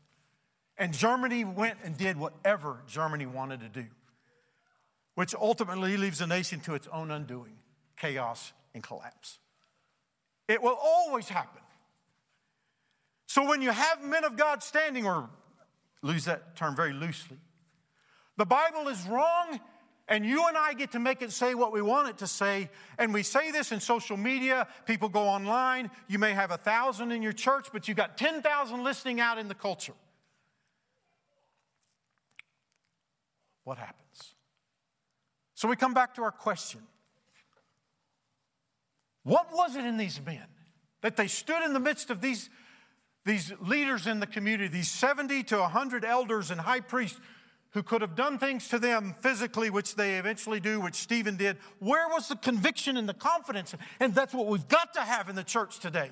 And 0.76 0.92
Germany 0.92 1.44
went 1.44 1.78
and 1.84 1.96
did 1.96 2.16
whatever 2.16 2.82
Germany 2.88 3.26
wanted 3.26 3.60
to 3.60 3.68
do, 3.68 3.86
which 5.14 5.32
ultimately 5.36 5.96
leaves 5.96 6.20
a 6.20 6.26
nation 6.26 6.58
to 6.60 6.74
its 6.74 6.88
own 6.92 7.12
undoing, 7.12 7.58
chaos, 7.96 8.52
and 8.74 8.82
collapse. 8.82 9.38
It 10.48 10.60
will 10.60 10.76
always 10.82 11.28
happen. 11.28 11.62
So 13.26 13.46
when 13.46 13.62
you 13.62 13.70
have 13.70 14.02
men 14.02 14.24
of 14.24 14.36
God 14.36 14.64
standing, 14.64 15.06
or 15.06 15.30
lose 16.02 16.24
that 16.24 16.56
term 16.56 16.74
very 16.74 16.92
loosely, 16.92 17.38
the 18.36 18.46
Bible 18.46 18.88
is 18.88 19.06
wrong 19.06 19.60
and 20.10 20.26
you 20.26 20.48
and 20.48 20.56
I 20.56 20.74
get 20.74 20.90
to 20.92 20.98
make 20.98 21.22
it 21.22 21.30
say 21.30 21.54
what 21.54 21.72
we 21.72 21.80
want 21.80 22.08
it 22.08 22.18
to 22.18 22.26
say. 22.26 22.68
And 22.98 23.14
we 23.14 23.22
say 23.22 23.52
this 23.52 23.70
in 23.70 23.78
social 23.78 24.16
media. 24.16 24.66
People 24.84 25.08
go 25.08 25.22
online. 25.22 25.88
You 26.08 26.18
may 26.18 26.32
have 26.32 26.50
a 26.50 26.56
thousand 26.56 27.12
in 27.12 27.22
your 27.22 27.32
church, 27.32 27.68
but 27.72 27.86
you've 27.86 27.96
got 27.96 28.18
10,000 28.18 28.82
listening 28.82 29.20
out 29.20 29.38
in 29.38 29.46
the 29.46 29.54
culture. 29.54 29.94
What 33.62 33.78
happens? 33.78 34.34
So 35.54 35.68
we 35.68 35.76
come 35.76 35.94
back 35.94 36.16
to 36.16 36.22
our 36.22 36.32
question 36.32 36.80
What 39.22 39.52
was 39.52 39.76
it 39.76 39.84
in 39.84 39.96
these 39.96 40.20
men 40.26 40.42
that 41.02 41.16
they 41.16 41.28
stood 41.28 41.62
in 41.62 41.72
the 41.72 41.78
midst 41.78 42.10
of 42.10 42.20
these, 42.20 42.50
these 43.24 43.52
leaders 43.60 44.08
in 44.08 44.18
the 44.18 44.26
community, 44.26 44.66
these 44.66 44.90
70 44.90 45.44
to 45.44 45.58
100 45.58 46.04
elders 46.04 46.50
and 46.50 46.60
high 46.60 46.80
priests? 46.80 47.20
Who 47.72 47.82
could 47.82 48.00
have 48.00 48.16
done 48.16 48.38
things 48.38 48.68
to 48.68 48.78
them 48.78 49.14
physically, 49.20 49.70
which 49.70 49.94
they 49.94 50.18
eventually 50.18 50.58
do, 50.58 50.80
which 50.80 50.96
Stephen 50.96 51.36
did. 51.36 51.56
Where 51.78 52.08
was 52.08 52.28
the 52.28 52.36
conviction 52.36 52.96
and 52.96 53.08
the 53.08 53.14
confidence? 53.14 53.74
And 54.00 54.14
that's 54.14 54.34
what 54.34 54.46
we've 54.46 54.66
got 54.66 54.94
to 54.94 55.00
have 55.00 55.28
in 55.28 55.36
the 55.36 55.44
church 55.44 55.78
today. 55.78 56.10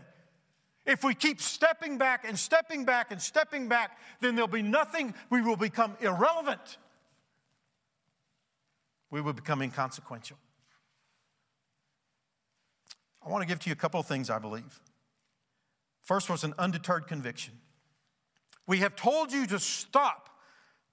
If 0.87 1.05
we 1.05 1.15
keep 1.15 1.41
stepping 1.41 1.99
back 1.99 2.25
and 2.27 2.39
stepping 2.39 2.85
back 2.85 3.11
and 3.11 3.21
stepping 3.21 3.69
back, 3.69 3.99
then 4.21 4.37
there'll 4.37 4.49
be 4.49 4.63
nothing. 4.63 5.15
We 5.31 5.43
will 5.43 5.57
become 5.57 5.97
irrelevant. 6.01 6.79
We 9.11 9.21
will 9.21 9.33
become 9.33 9.61
inconsequential. 9.61 10.39
I 13.25 13.31
want 13.31 13.43
to 13.43 13.49
give 13.49 13.59
to 13.61 13.69
you 13.69 13.73
a 13.73 13.77
couple 13.77 13.99
of 13.99 14.07
things 14.07 14.31
I 14.31 14.39
believe. 14.39 14.81
First 16.05 16.31
was 16.31 16.45
an 16.45 16.55
undeterred 16.57 17.07
conviction. 17.07 17.55
We 18.67 18.79
have 18.79 18.97
told 18.97 19.33
you 19.33 19.47
to 19.49 19.59
stop 19.59 20.31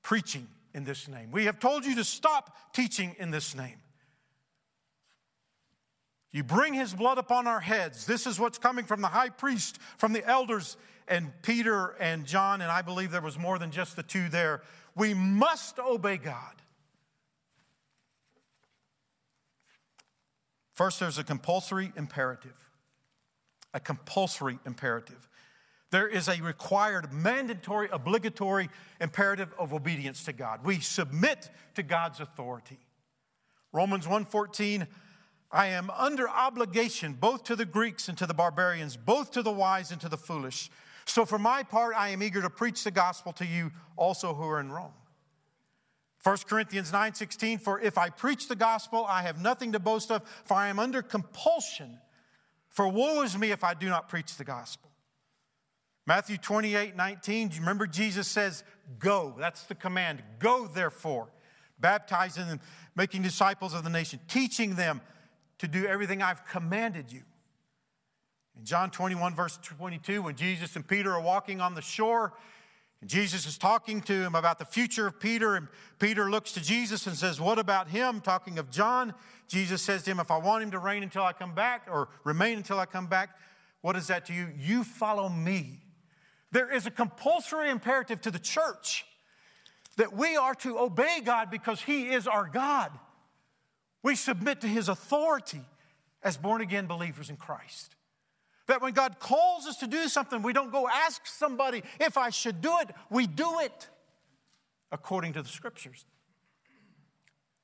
preaching 0.01 0.47
in 0.75 0.83
this 0.83 1.07
name. 1.07 1.31
We 1.31 1.45
have 1.45 1.57
told 1.57 1.85
you 1.85 1.95
to 1.95 2.03
stop 2.03 2.55
teaching 2.73 3.15
in 3.17 3.31
this 3.31 3.55
name. 3.55 3.77
You 6.31 6.43
bring 6.43 6.73
his 6.73 6.93
blood 6.93 7.17
upon 7.17 7.47
our 7.47 7.61
heads. 7.61 8.05
This 8.05 8.27
is 8.27 8.37
what's 8.37 8.57
coming 8.57 8.83
from 8.83 9.01
the 9.01 9.07
high 9.07 9.29
priest, 9.29 9.79
from 9.97 10.11
the 10.11 10.23
elders, 10.27 10.75
and 11.07 11.31
Peter 11.43 11.95
and 11.97 12.25
John, 12.25 12.59
and 12.59 12.69
I 12.69 12.81
believe 12.81 13.11
there 13.11 13.21
was 13.21 13.39
more 13.39 13.57
than 13.57 13.71
just 13.71 13.95
the 13.95 14.03
two 14.03 14.27
there. 14.27 14.63
We 14.95 15.13
must 15.13 15.79
obey 15.79 16.17
God. 16.17 16.61
First, 20.73 20.99
there's 20.99 21.17
a 21.17 21.23
compulsory 21.23 21.93
imperative. 21.95 22.69
A 23.73 23.79
compulsory 23.79 24.59
imperative. 24.65 25.29
There 25.95 26.09
is 26.09 26.27
a 26.27 26.41
required, 26.41 27.13
mandatory, 27.13 27.87
obligatory 27.89 28.69
imperative 28.99 29.53
of 29.57 29.73
obedience 29.73 30.25
to 30.25 30.33
God. 30.33 30.65
We 30.65 30.81
submit 30.81 31.49
to 31.75 31.83
God's 31.83 32.19
authority. 32.19 32.79
Romans 33.71 34.05
1:14 34.05 34.89
I 35.53 35.67
am 35.67 35.89
under 35.91 36.27
obligation 36.27 37.13
both 37.13 37.45
to 37.45 37.55
the 37.55 37.63
Greeks 37.63 38.09
and 38.09 38.17
to 38.17 38.27
the 38.27 38.33
barbarians, 38.33 38.97
both 38.97 39.31
to 39.31 39.41
the 39.41 39.53
wise 39.53 39.89
and 39.89 40.01
to 40.01 40.09
the 40.09 40.17
foolish. 40.17 40.69
So 41.05 41.25
for 41.25 41.39
my 41.39 41.63
part 41.63 41.95
I 41.95 42.09
am 42.09 42.21
eager 42.21 42.41
to 42.41 42.49
preach 42.49 42.83
the 42.83 42.91
gospel 42.91 43.31
to 43.31 43.45
you 43.45 43.71
also 43.95 44.33
who 44.33 44.43
are 44.43 44.59
in 44.59 44.73
Rome. 44.73 44.95
1 46.21 46.37
Corinthians 46.49 46.91
9:16 46.91 47.57
For 47.57 47.79
if 47.79 47.97
I 47.97 48.09
preach 48.09 48.49
the 48.49 48.57
gospel 48.57 49.05
I 49.05 49.21
have 49.21 49.39
nothing 49.39 49.71
to 49.71 49.79
boast 49.79 50.11
of 50.11 50.29
for 50.43 50.55
I 50.55 50.67
am 50.67 50.77
under 50.77 51.01
compulsion 51.01 52.01
for 52.67 52.85
woe 52.85 53.21
is 53.21 53.37
me 53.37 53.51
if 53.51 53.63
I 53.63 53.73
do 53.73 53.87
not 53.87 54.09
preach 54.09 54.35
the 54.35 54.43
gospel. 54.43 54.91
Matthew 56.07 56.37
28 56.37 56.95
19, 56.95 57.47
do 57.47 57.55
you 57.55 57.61
remember 57.61 57.87
Jesus 57.87 58.27
says, 58.27 58.63
Go. 58.99 59.35
That's 59.37 59.63
the 59.63 59.75
command. 59.75 60.21
Go, 60.39 60.67
therefore, 60.67 61.29
baptizing 61.79 62.47
them, 62.47 62.59
making 62.95 63.23
disciples 63.23 63.73
of 63.73 63.83
the 63.83 63.89
nation, 63.89 64.19
teaching 64.27 64.75
them 64.75 65.01
to 65.57 65.67
do 65.67 65.85
everything 65.85 66.21
I've 66.21 66.45
commanded 66.45 67.11
you. 67.11 67.21
In 68.57 68.63
John 68.63 68.91
21, 68.91 69.35
verse 69.35 69.57
22, 69.63 70.21
when 70.21 70.35
Jesus 70.35 70.75
and 70.75 70.87
Peter 70.87 71.11
are 71.11 71.21
walking 71.21 71.59
on 71.61 71.73
the 71.73 71.81
shore, 71.81 72.33
and 73.01 73.09
Jesus 73.09 73.45
is 73.45 73.57
talking 73.57 74.01
to 74.01 74.13
him 74.13 74.35
about 74.35 74.59
the 74.59 74.65
future 74.65 75.07
of 75.07 75.19
Peter, 75.19 75.55
and 75.55 75.67
Peter 75.99 76.29
looks 76.29 76.51
to 76.53 76.61
Jesus 76.61 77.07
and 77.07 77.15
says, 77.15 77.41
What 77.41 77.59
about 77.59 77.89
him? 77.89 78.21
Talking 78.21 78.59
of 78.59 78.69
John, 78.69 79.13
Jesus 79.47 79.81
says 79.81 80.03
to 80.03 80.11
him, 80.11 80.19
If 80.19 80.31
I 80.31 80.37
want 80.37 80.63
him 80.63 80.71
to 80.71 80.79
reign 80.79 81.03
until 81.03 81.23
I 81.23 81.33
come 81.33 81.55
back, 81.55 81.87
or 81.91 82.09
remain 82.23 82.57
until 82.57 82.79
I 82.79 82.85
come 82.85 83.07
back, 83.07 83.37
what 83.81 83.95
is 83.95 84.07
that 84.07 84.25
to 84.27 84.33
you? 84.33 84.47
You 84.57 84.83
follow 84.83 85.29
me. 85.29 85.84
There 86.55 86.71
is 86.71 86.85
a 86.85 86.89
compulsory 86.89 87.69
imperative 87.69 88.21
to 88.21 88.31
the 88.31 88.39
church 88.39 89.05
that 89.97 90.15
we 90.15 90.37
are 90.37 90.55
to 90.55 90.79
obey 90.79 91.19
God 91.21 91.51
because 91.51 91.81
He 91.81 92.07
is 92.07 92.27
our 92.27 92.47
God. 92.47 92.97
We 94.03 94.15
submit 94.15 94.61
to 94.61 94.67
His 94.67 94.87
authority 94.87 95.59
as 96.23 96.37
born 96.37 96.61
again 96.61 96.87
believers 96.87 97.29
in 97.29 97.35
Christ. 97.35 97.97
That 98.67 98.81
when 98.81 98.93
God 98.93 99.19
calls 99.19 99.67
us 99.67 99.75
to 99.79 99.87
do 99.87 100.07
something, 100.07 100.43
we 100.43 100.53
don't 100.53 100.71
go 100.71 100.87
ask 100.87 101.27
somebody 101.27 101.83
if 101.99 102.17
I 102.17 102.29
should 102.29 102.61
do 102.61 102.73
it, 102.79 102.89
we 103.09 103.27
do 103.27 103.59
it 103.59 103.89
according 104.93 105.33
to 105.33 105.41
the 105.41 105.49
scriptures. 105.49 106.05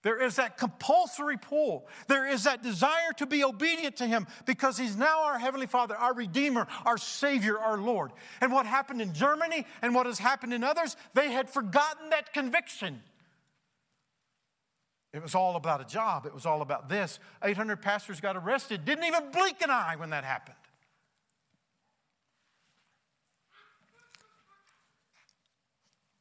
There 0.04 0.20
is 0.22 0.38
that 0.38 0.58
compulsory 0.58 1.38
pull. 1.38 1.88
There 2.08 2.28
is 2.28 2.46
that 2.46 2.64
desire 2.64 3.14
to 3.18 3.26
be 3.26 3.44
obedient 3.44 3.98
to 3.98 4.08
Him 4.08 4.26
because 4.46 4.78
He's 4.78 4.96
now 4.96 5.26
our 5.26 5.38
Heavenly 5.38 5.68
Father, 5.68 5.96
our 5.96 6.14
Redeemer, 6.14 6.68
our 6.86 6.98
Savior, 6.98 7.60
our 7.60 7.78
Lord. 7.78 8.12
And 8.42 8.52
what 8.52 8.66
happened 8.66 9.02
in 9.02 9.14
Germany 9.14 9.66
and 9.82 9.94
what 9.94 10.08
has 10.08 10.18
happened 10.18 10.54
in 10.54 10.64
others, 10.64 10.96
they 11.14 11.32
had 11.32 11.50
forgotten 11.50 12.10
that 12.10 12.34
conviction. 12.34 13.02
It 15.14 15.22
was 15.22 15.36
all 15.36 15.56
about 15.56 15.82
a 15.82 15.86
job, 15.86 16.26
it 16.26 16.34
was 16.34 16.46
all 16.46 16.62
about 16.62 16.90
this. 16.90 17.20
800 17.44 17.82
pastors 17.82 18.20
got 18.20 18.38
arrested, 18.38 18.86
didn't 18.86 19.04
even 19.04 19.30
blink 19.32 19.62
an 19.62 19.70
eye 19.70 19.96
when 19.98 20.12
that 20.12 20.24
happened. 20.24 20.56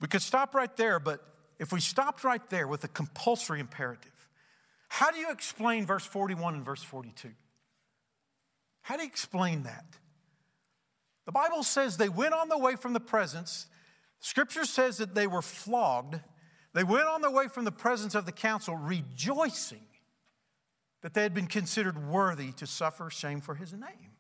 We 0.01 0.09
could 0.09 0.23
stop 0.23 0.55
right 0.55 0.75
there, 0.77 0.99
but 0.99 1.23
if 1.61 1.73
we 1.73 1.79
stopped 1.79 2.25
right 2.25 2.45
there 2.49 2.67
with 2.67 2.83
a 2.85 2.89
compulsory 2.89 3.61
imperative, 3.61 4.29
how 4.89 5.11
do 5.11 5.19
you 5.19 5.31
explain 5.31 5.85
verse 5.85 6.07
41 6.07 6.55
and 6.55 6.65
verse 6.65 6.83
42? 6.83 7.29
How 8.81 8.97
do 8.97 9.03
you 9.03 9.09
explain 9.09 9.65
that? 9.65 9.85
The 11.27 11.33
Bible 11.33 11.63
says 11.63 11.99
they 11.99 12.09
went 12.09 12.33
on 12.33 12.49
the 12.49 12.59
way 12.59 12.77
from 12.77 12.95
the 12.95 12.99
presence. 12.99 13.67
Scripture 14.21 14.65
says 14.65 14.97
that 14.97 15.15
they 15.15 15.27
were 15.27 15.43
flogged. 15.43 16.19
They 16.73 16.83
went 16.83 17.07
on 17.07 17.21
their 17.21 17.31
way 17.31 17.47
from 17.47 17.67
the 17.67 17.73
presence 17.73 18.15
of 18.15 18.25
the 18.25 18.33
council, 18.33 18.75
rejoicing 18.75 19.85
that 21.03 21.13
they 21.13 21.23
had 21.23 21.35
been 21.35 21.47
considered 21.47 22.09
worthy 22.09 22.53
to 22.53 22.67
suffer 22.67 23.11
shame 23.11 23.43
for 23.43 23.55
his 23.55 23.75
name. 23.75 24.17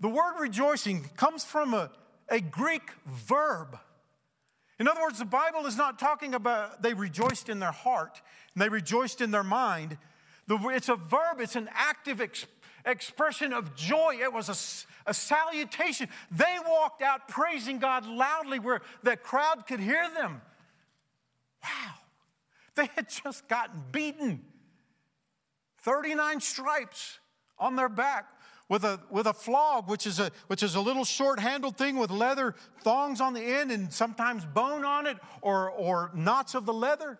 The 0.00 0.08
word 0.08 0.34
rejoicing 0.40 1.04
comes 1.16 1.44
from 1.44 1.74
a, 1.74 1.90
a 2.28 2.40
Greek 2.40 2.90
verb 3.06 3.78
in 4.78 4.86
other 4.86 5.00
words, 5.00 5.18
the 5.18 5.24
Bible 5.24 5.66
is 5.66 5.76
not 5.76 5.98
talking 5.98 6.34
about 6.34 6.82
they 6.82 6.94
rejoiced 6.94 7.48
in 7.48 7.58
their 7.58 7.72
heart 7.72 8.20
and 8.54 8.62
they 8.62 8.68
rejoiced 8.68 9.20
in 9.20 9.30
their 9.30 9.42
mind. 9.42 9.98
It's 10.48 10.88
a 10.88 10.96
verb, 10.96 11.40
it's 11.40 11.56
an 11.56 11.68
active 11.74 12.20
ex- 12.20 12.46
expression 12.86 13.52
of 13.52 13.74
joy. 13.74 14.18
It 14.20 14.32
was 14.32 14.48
a, 14.48 15.10
a 15.10 15.14
salutation. 15.14 16.08
They 16.30 16.56
walked 16.66 17.02
out 17.02 17.28
praising 17.28 17.78
God 17.78 18.06
loudly 18.06 18.58
where 18.58 18.80
the 19.02 19.16
crowd 19.16 19.66
could 19.66 19.80
hear 19.80 20.08
them. 20.14 20.40
Wow. 21.62 21.94
They 22.76 22.88
had 22.94 23.08
just 23.08 23.48
gotten 23.48 23.82
beaten. 23.90 24.44
39 25.82 26.40
stripes 26.40 27.18
on 27.58 27.74
their 27.76 27.88
back 27.88 28.26
with 28.68 28.84
a, 28.84 29.00
with 29.10 29.26
a 29.26 29.32
flog, 29.32 29.88
which 29.88 30.06
is 30.06 30.20
a, 30.20 30.30
which 30.46 30.62
is 30.62 30.74
a 30.74 30.80
little 30.80 31.04
short 31.04 31.40
handled 31.40 31.76
thing 31.76 31.96
with 31.96 32.10
leather 32.10 32.54
thongs 32.82 33.20
on 33.20 33.32
the 33.32 33.40
end 33.40 33.70
and 33.70 33.92
sometimes 33.92 34.44
bone 34.44 34.84
on 34.84 35.06
it 35.06 35.16
or, 35.40 35.70
or 35.70 36.10
knots 36.14 36.54
of 36.54 36.66
the 36.66 36.72
leather, 36.72 37.18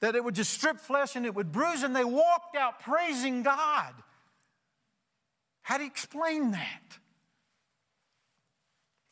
that 0.00 0.14
it 0.14 0.24
would 0.24 0.34
just 0.34 0.52
strip 0.52 0.78
flesh 0.78 1.16
and 1.16 1.26
it 1.26 1.34
would 1.34 1.52
bruise, 1.52 1.82
and 1.82 1.94
they 1.94 2.04
walked 2.04 2.56
out 2.56 2.80
praising 2.80 3.42
God. 3.42 3.92
How 5.62 5.76
do 5.78 5.84
you 5.84 5.90
explain 5.90 6.52
that? 6.52 6.98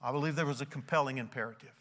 I 0.03 0.13
believe 0.13 0.37
there 0.37 0.47
was 0.47 0.61
a 0.61 0.67
compelling 0.67 1.19
imperative. 1.19 1.73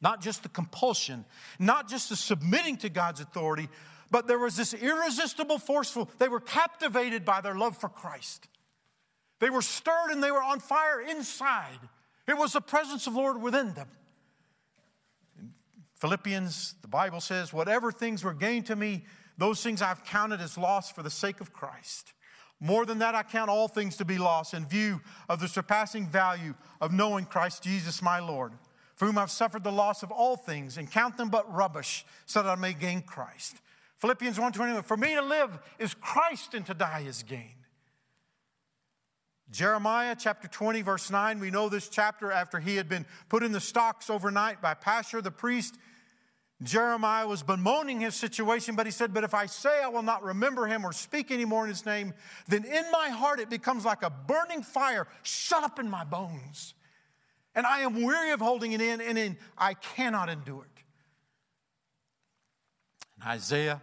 Not 0.00 0.20
just 0.20 0.42
the 0.42 0.48
compulsion, 0.48 1.24
not 1.58 1.88
just 1.88 2.08
the 2.08 2.16
submitting 2.16 2.76
to 2.78 2.88
God's 2.88 3.20
authority, 3.20 3.68
but 4.10 4.26
there 4.26 4.38
was 4.38 4.56
this 4.56 4.74
irresistible, 4.74 5.58
forceful, 5.58 6.10
they 6.18 6.28
were 6.28 6.40
captivated 6.40 7.24
by 7.24 7.40
their 7.40 7.54
love 7.54 7.78
for 7.78 7.88
Christ. 7.88 8.48
They 9.42 9.50
were 9.50 9.60
stirred 9.60 10.12
and 10.12 10.22
they 10.22 10.30
were 10.30 10.40
on 10.42 10.60
fire 10.60 11.00
inside. 11.00 11.80
It 12.28 12.38
was 12.38 12.52
the 12.52 12.60
presence 12.60 13.08
of 13.08 13.14
the 13.14 13.18
Lord 13.18 13.42
within 13.42 13.74
them. 13.74 13.88
In 15.36 15.52
Philippians, 15.96 16.76
the 16.80 16.86
Bible 16.86 17.20
says, 17.20 17.52
Whatever 17.52 17.90
things 17.90 18.22
were 18.22 18.34
gained 18.34 18.66
to 18.66 18.76
me, 18.76 19.02
those 19.36 19.60
things 19.60 19.82
I've 19.82 20.04
counted 20.04 20.40
as 20.40 20.56
loss 20.56 20.92
for 20.92 21.02
the 21.02 21.10
sake 21.10 21.40
of 21.40 21.52
Christ. 21.52 22.12
More 22.60 22.86
than 22.86 23.00
that, 23.00 23.16
I 23.16 23.24
count 23.24 23.50
all 23.50 23.66
things 23.66 23.96
to 23.96 24.04
be 24.04 24.16
lost 24.16 24.54
in 24.54 24.64
view 24.64 25.00
of 25.28 25.40
the 25.40 25.48
surpassing 25.48 26.06
value 26.06 26.54
of 26.80 26.92
knowing 26.92 27.24
Christ 27.24 27.64
Jesus 27.64 28.00
my 28.00 28.20
Lord, 28.20 28.52
for 28.94 29.06
whom 29.06 29.18
I've 29.18 29.32
suffered 29.32 29.64
the 29.64 29.72
loss 29.72 30.04
of 30.04 30.12
all 30.12 30.36
things 30.36 30.78
and 30.78 30.88
count 30.88 31.16
them 31.16 31.30
but 31.30 31.52
rubbish, 31.52 32.06
so 32.26 32.44
that 32.44 32.48
I 32.48 32.54
may 32.54 32.74
gain 32.74 33.02
Christ. 33.02 33.56
Philippians 33.96 34.38
1:21, 34.38 34.84
for 34.84 34.96
me 34.96 35.16
to 35.16 35.22
live 35.22 35.58
is 35.80 35.94
Christ 35.94 36.54
and 36.54 36.64
to 36.66 36.74
die 36.74 37.00
is 37.08 37.24
gain. 37.24 37.56
Jeremiah 39.52 40.16
chapter 40.18 40.48
20, 40.48 40.80
verse 40.80 41.10
9, 41.10 41.38
we 41.38 41.50
know 41.50 41.68
this 41.68 41.90
chapter 41.90 42.32
after 42.32 42.58
he 42.58 42.76
had 42.76 42.88
been 42.88 43.04
put 43.28 43.42
in 43.42 43.52
the 43.52 43.60
stocks 43.60 44.08
overnight 44.08 44.62
by 44.62 44.72
Pashhur 44.72 45.22
the 45.22 45.30
priest. 45.30 45.76
Jeremiah 46.62 47.26
was 47.26 47.42
bemoaning 47.42 48.00
his 48.00 48.14
situation, 48.14 48.76
but 48.76 48.86
he 48.86 48.92
said, 48.92 49.12
But 49.12 49.24
if 49.24 49.34
I 49.34 49.44
say 49.44 49.82
I 49.82 49.88
will 49.88 50.02
not 50.02 50.22
remember 50.22 50.66
him 50.66 50.86
or 50.86 50.92
speak 50.92 51.30
anymore 51.30 51.64
in 51.64 51.68
his 51.68 51.84
name, 51.84 52.14
then 52.48 52.64
in 52.64 52.90
my 52.90 53.10
heart 53.10 53.40
it 53.40 53.50
becomes 53.50 53.84
like 53.84 54.02
a 54.02 54.10
burning 54.10 54.62
fire 54.62 55.06
shut 55.22 55.62
up 55.62 55.78
in 55.78 55.90
my 55.90 56.04
bones. 56.04 56.72
And 57.54 57.66
I 57.66 57.80
am 57.80 58.02
weary 58.02 58.30
of 58.30 58.40
holding 58.40 58.72
it 58.72 58.80
in, 58.80 59.02
and 59.02 59.18
in, 59.18 59.36
I 59.58 59.74
cannot 59.74 60.30
endure 60.30 60.64
it. 60.64 60.82
In 63.18 63.28
Isaiah 63.28 63.82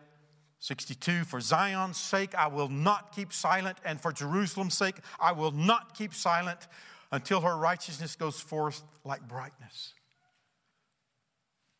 62 0.59 1.23
For 1.23 1.39
Zion's 1.39 1.97
sake, 1.97 2.35
I 2.35 2.47
will 2.47 2.69
not 2.69 3.15
keep 3.15 3.31
silent, 3.31 3.77
and 3.85 3.99
for 3.99 4.11
Jerusalem's 4.11 4.77
sake, 4.77 4.95
I 5.19 5.31
will 5.31 5.51
not 5.51 5.97
keep 5.97 6.13
silent 6.13 6.67
until 7.11 7.41
her 7.41 7.57
righteousness 7.57 8.15
goes 8.15 8.39
forth 8.39 8.83
like 9.03 9.27
brightness. 9.27 9.93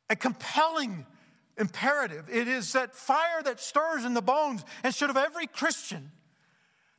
A 0.10 0.16
compelling 0.16 1.06
imperative. 1.58 2.30
It 2.32 2.48
is 2.48 2.74
that 2.74 2.96
fire 2.96 3.44
that 3.44 3.60
stirs 3.60 4.06
in 4.06 4.14
the 4.14 4.22
bones 4.22 4.64
instead 4.84 5.10
of 5.10 5.18
every 5.18 5.46
Christian. 5.46 6.12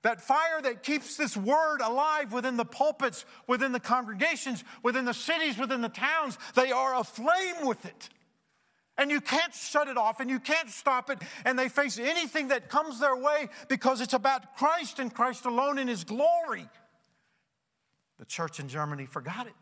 That 0.03 0.21
fire 0.21 0.63
that 0.63 0.83
keeps 0.83 1.17
this 1.17 1.37
word 1.37 1.81
alive 1.83 2.33
within 2.33 2.57
the 2.57 2.65
pulpits, 2.65 3.25
within 3.47 3.73
the 3.73 3.81
congregations, 3.81 4.65
within 4.83 5.05
the 5.05 5.13
cities, 5.13 5.59
within 5.59 5.81
the 5.81 5.89
towns. 5.89 6.39
They 6.55 6.73
are 6.73 6.95
aflame 6.95 7.67
with 7.67 7.85
it 7.85 8.09
and 8.99 9.11
you 9.11 9.21
can't 9.21 9.55
shut 9.55 9.89
it 9.89 9.97
off 9.97 10.21
and 10.21 10.29
you 10.29 10.39
can't 10.39 10.69
stop 10.69 11.11
it. 11.11 11.19
And 11.45 11.59
they 11.59 11.69
face 11.69 11.99
anything 11.99 12.49
that 12.49 12.69
comes 12.69 13.01
their 13.01 13.17
way 13.17 13.49
because 13.69 14.01
it's 14.01 14.13
about 14.13 14.57
Christ 14.57 14.99
and 14.99 15.13
Christ 15.13 15.47
alone 15.47 15.79
in 15.79 15.89
His 15.89 16.05
glory. 16.05 16.69
The 18.19 18.27
church 18.27 18.61
in 18.61 18.69
Germany 18.69 19.07
forgot 19.07 19.47
it. 19.47 19.55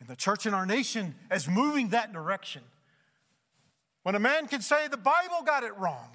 And 0.00 0.08
the 0.08 0.16
church 0.16 0.46
in 0.46 0.54
our 0.54 0.66
nation 0.66 1.14
is 1.30 1.48
moving 1.48 1.88
that 1.88 2.12
direction. 2.12 2.62
When 4.02 4.14
a 4.14 4.20
man 4.20 4.46
can 4.46 4.60
say 4.62 4.88
the 4.88 4.96
Bible 4.96 5.42
got 5.44 5.62
it 5.62 5.76
wrong, 5.76 6.10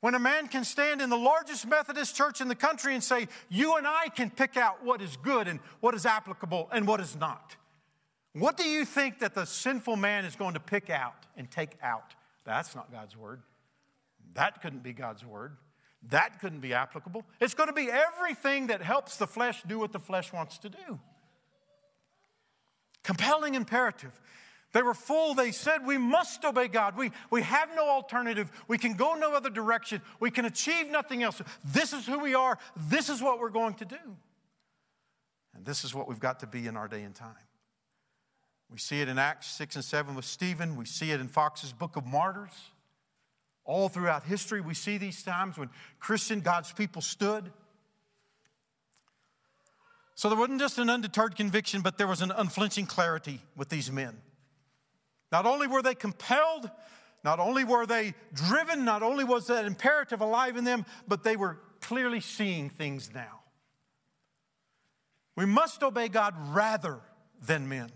When 0.00 0.14
a 0.14 0.18
man 0.18 0.48
can 0.48 0.64
stand 0.64 1.00
in 1.00 1.08
the 1.08 1.16
largest 1.16 1.66
Methodist 1.66 2.14
church 2.14 2.42
in 2.42 2.48
the 2.48 2.54
country 2.54 2.94
and 2.94 3.02
say, 3.02 3.26
You 3.48 3.76
and 3.76 3.86
I 3.86 4.08
can 4.08 4.30
pick 4.30 4.56
out 4.56 4.84
what 4.84 5.00
is 5.00 5.16
good 5.16 5.48
and 5.48 5.60
what 5.80 5.94
is 5.94 6.04
applicable 6.04 6.68
and 6.72 6.86
what 6.86 7.00
is 7.00 7.16
not. 7.16 7.56
What 8.34 8.56
do 8.56 8.68
you 8.68 8.84
think 8.84 9.20
that 9.20 9.34
the 9.34 9.44
sinful 9.44 9.96
man 9.96 10.24
is 10.24 10.34
going 10.34 10.54
to 10.54 10.60
pick 10.60 10.90
out 10.90 11.14
and 11.36 11.48
take 11.50 11.78
out? 11.82 12.14
That's 12.44 12.74
not 12.74 12.90
God's 12.90 13.16
word. 13.16 13.42
That 14.34 14.60
couldn't 14.60 14.82
be 14.82 14.92
God's 14.92 15.24
word. 15.24 15.56
That 16.10 16.40
couldn't 16.40 16.60
be 16.60 16.74
applicable. 16.74 17.24
It's 17.40 17.54
going 17.54 17.68
to 17.68 17.72
be 17.72 17.88
everything 17.90 18.66
that 18.66 18.82
helps 18.82 19.16
the 19.16 19.26
flesh 19.26 19.62
do 19.66 19.78
what 19.78 19.92
the 19.92 20.00
flesh 20.00 20.32
wants 20.32 20.58
to 20.58 20.68
do. 20.68 20.98
Compelling 23.04 23.54
imperative. 23.54 24.20
They 24.72 24.82
were 24.82 24.94
full. 24.94 25.34
They 25.34 25.52
said, 25.52 25.86
We 25.86 25.96
must 25.96 26.44
obey 26.44 26.66
God. 26.66 26.96
We, 26.96 27.12
we 27.30 27.42
have 27.42 27.68
no 27.76 27.88
alternative. 27.88 28.50
We 28.66 28.76
can 28.76 28.94
go 28.94 29.14
no 29.14 29.32
other 29.32 29.50
direction. 29.50 30.02
We 30.18 30.32
can 30.32 30.44
achieve 30.44 30.90
nothing 30.90 31.22
else. 31.22 31.40
This 31.64 31.92
is 31.92 32.06
who 32.06 32.18
we 32.18 32.34
are. 32.34 32.58
This 32.76 33.08
is 33.08 33.22
what 33.22 33.38
we're 33.38 33.50
going 33.50 33.74
to 33.74 33.84
do. 33.84 34.16
And 35.54 35.64
this 35.64 35.84
is 35.84 35.94
what 35.94 36.08
we've 36.08 36.18
got 36.18 36.40
to 36.40 36.48
be 36.48 36.66
in 36.66 36.76
our 36.76 36.88
day 36.88 37.02
and 37.02 37.14
time. 37.14 37.36
We 38.74 38.80
see 38.80 39.00
it 39.00 39.08
in 39.08 39.20
Acts 39.20 39.46
6 39.52 39.76
and 39.76 39.84
7 39.84 40.16
with 40.16 40.24
Stephen. 40.24 40.74
We 40.74 40.84
see 40.84 41.12
it 41.12 41.20
in 41.20 41.28
Fox's 41.28 41.72
Book 41.72 41.94
of 41.94 42.04
Martyrs. 42.04 42.50
All 43.64 43.88
throughout 43.88 44.24
history, 44.24 44.60
we 44.60 44.74
see 44.74 44.98
these 44.98 45.22
times 45.22 45.56
when 45.56 45.70
Christian, 46.00 46.40
God's 46.40 46.72
people 46.72 47.00
stood. 47.00 47.52
So 50.16 50.28
there 50.28 50.36
wasn't 50.36 50.58
just 50.58 50.78
an 50.78 50.90
undeterred 50.90 51.36
conviction, 51.36 51.82
but 51.82 51.98
there 51.98 52.08
was 52.08 52.20
an 52.20 52.32
unflinching 52.32 52.86
clarity 52.86 53.40
with 53.56 53.68
these 53.68 53.92
men. 53.92 54.16
Not 55.30 55.46
only 55.46 55.68
were 55.68 55.80
they 55.80 55.94
compelled, 55.94 56.68
not 57.22 57.38
only 57.38 57.62
were 57.62 57.86
they 57.86 58.14
driven, 58.32 58.84
not 58.84 59.04
only 59.04 59.22
was 59.22 59.46
that 59.46 59.66
imperative 59.66 60.20
alive 60.20 60.56
in 60.56 60.64
them, 60.64 60.84
but 61.06 61.22
they 61.22 61.36
were 61.36 61.60
clearly 61.80 62.18
seeing 62.18 62.70
things 62.70 63.14
now. 63.14 63.42
We 65.36 65.46
must 65.46 65.84
obey 65.84 66.08
God 66.08 66.34
rather 66.52 66.98
than 67.40 67.68
men. 67.68 67.92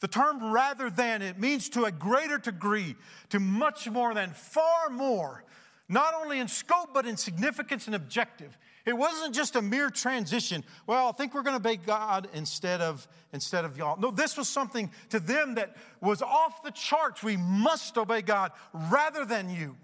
The 0.00 0.08
term 0.08 0.52
rather 0.52 0.90
than, 0.90 1.22
it 1.22 1.38
means 1.38 1.68
to 1.70 1.84
a 1.84 1.92
greater 1.92 2.38
degree, 2.38 2.96
to 3.30 3.40
much 3.40 3.88
more 3.88 4.12
than, 4.12 4.30
far 4.30 4.90
more, 4.90 5.44
not 5.88 6.14
only 6.14 6.40
in 6.40 6.48
scope, 6.48 6.90
but 6.92 7.06
in 7.06 7.16
significance 7.16 7.86
and 7.86 7.94
objective. 7.94 8.58
It 8.86 8.96
wasn't 8.96 9.34
just 9.34 9.56
a 9.56 9.62
mere 9.62 9.88
transition. 9.88 10.62
Well, 10.86 11.08
I 11.08 11.12
think 11.12 11.34
we're 11.34 11.42
going 11.42 11.60
to 11.60 11.68
obey 11.68 11.76
God 11.76 12.28
instead 12.34 12.82
of, 12.82 13.06
instead 13.32 13.64
of 13.64 13.78
y'all. 13.78 13.98
No, 13.98 14.10
this 14.10 14.36
was 14.36 14.48
something 14.48 14.90
to 15.08 15.20
them 15.20 15.54
that 15.54 15.76
was 16.02 16.20
off 16.20 16.62
the 16.62 16.70
charts. 16.70 17.22
We 17.22 17.38
must 17.38 17.96
obey 17.96 18.20
God 18.20 18.52
rather 18.72 19.24
than 19.24 19.48
you. 19.48 19.76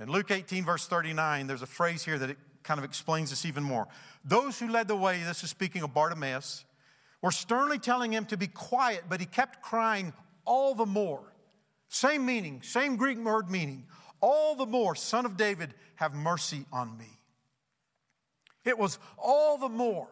In 0.00 0.10
Luke 0.10 0.30
18, 0.30 0.64
verse 0.64 0.86
39, 0.86 1.46
there's 1.46 1.62
a 1.62 1.66
phrase 1.66 2.04
here 2.04 2.18
that 2.18 2.30
it 2.30 2.38
kind 2.64 2.78
of 2.78 2.84
explains 2.84 3.30
this 3.30 3.46
even 3.46 3.62
more. 3.62 3.86
Those 4.24 4.58
who 4.58 4.68
led 4.68 4.88
the 4.88 4.96
way, 4.96 5.22
this 5.22 5.42
is 5.44 5.50
speaking 5.50 5.82
of 5.82 5.94
Bartimaeus, 5.94 6.65
were 7.26 7.32
sternly 7.32 7.80
telling 7.80 8.12
him 8.12 8.24
to 8.24 8.36
be 8.36 8.46
quiet, 8.46 9.02
but 9.08 9.18
he 9.18 9.26
kept 9.26 9.60
crying 9.60 10.12
all 10.44 10.76
the 10.76 10.86
more. 10.86 11.32
Same 11.88 12.24
meaning, 12.24 12.62
same 12.62 12.94
Greek 12.94 13.18
word 13.18 13.50
meaning. 13.50 13.84
All 14.20 14.54
the 14.54 14.64
more, 14.64 14.94
Son 14.94 15.26
of 15.26 15.36
David, 15.36 15.74
have 15.96 16.14
mercy 16.14 16.66
on 16.72 16.96
me. 16.96 17.18
It 18.64 18.78
was 18.78 19.00
all 19.18 19.58
the 19.58 19.68
more. 19.68 20.06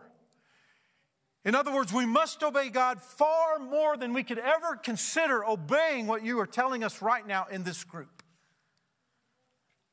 In 1.44 1.54
other 1.54 1.72
words, 1.72 1.92
we 1.92 2.04
must 2.04 2.42
obey 2.42 2.68
God 2.68 3.00
far 3.00 3.60
more 3.60 3.96
than 3.96 4.12
we 4.12 4.24
could 4.24 4.40
ever 4.40 4.74
consider 4.74 5.44
obeying 5.44 6.08
what 6.08 6.24
you 6.24 6.40
are 6.40 6.48
telling 6.48 6.82
us 6.82 7.00
right 7.00 7.24
now 7.24 7.46
in 7.48 7.62
this 7.62 7.84
group. 7.84 8.24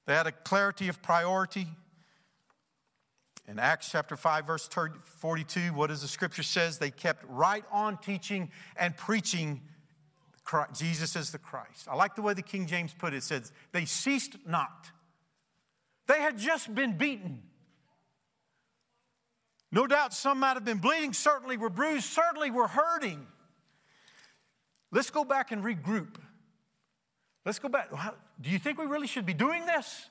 They 0.07 0.15
had 0.15 0.25
a 0.25 0.31
clarity 0.31 0.87
of 0.87 1.03
priority. 1.03 1.67
In 3.51 3.59
Acts 3.59 3.91
chapter 3.91 4.15
5, 4.15 4.47
verse 4.47 4.69
42, 5.17 5.73
what 5.73 5.87
does 5.87 6.01
the 6.01 6.07
scripture 6.07 6.41
says? 6.41 6.77
They 6.77 6.89
kept 6.89 7.25
right 7.27 7.65
on 7.69 7.97
teaching 7.97 8.49
and 8.77 8.95
preaching 8.95 9.59
Christ, 10.45 10.79
Jesus 10.79 11.17
is 11.17 11.31
the 11.31 11.37
Christ. 11.37 11.89
I 11.89 11.95
like 11.95 12.15
the 12.15 12.21
way 12.21 12.33
the 12.33 12.41
King 12.41 12.65
James 12.65 12.93
put 12.97 13.13
it. 13.13 13.17
It 13.17 13.23
says, 13.23 13.51
they 13.73 13.83
ceased 13.83 14.37
not. 14.47 14.89
They 16.07 16.21
had 16.21 16.37
just 16.37 16.73
been 16.73 16.97
beaten. 16.97 17.41
No 19.69 19.85
doubt 19.85 20.13
some 20.13 20.39
might 20.39 20.53
have 20.53 20.63
been 20.63 20.77
bleeding, 20.77 21.11
certainly 21.11 21.57
were 21.57 21.69
bruised, 21.69 22.05
certainly 22.05 22.51
were 22.51 22.69
hurting. 22.69 23.27
Let's 24.91 25.09
go 25.09 25.25
back 25.25 25.51
and 25.51 25.61
regroup. 25.61 26.15
Let's 27.45 27.59
go 27.59 27.67
back. 27.67 27.89
Do 28.39 28.49
you 28.49 28.59
think 28.59 28.79
we 28.79 28.85
really 28.85 29.07
should 29.07 29.25
be 29.25 29.33
doing 29.33 29.65
this? 29.65 30.09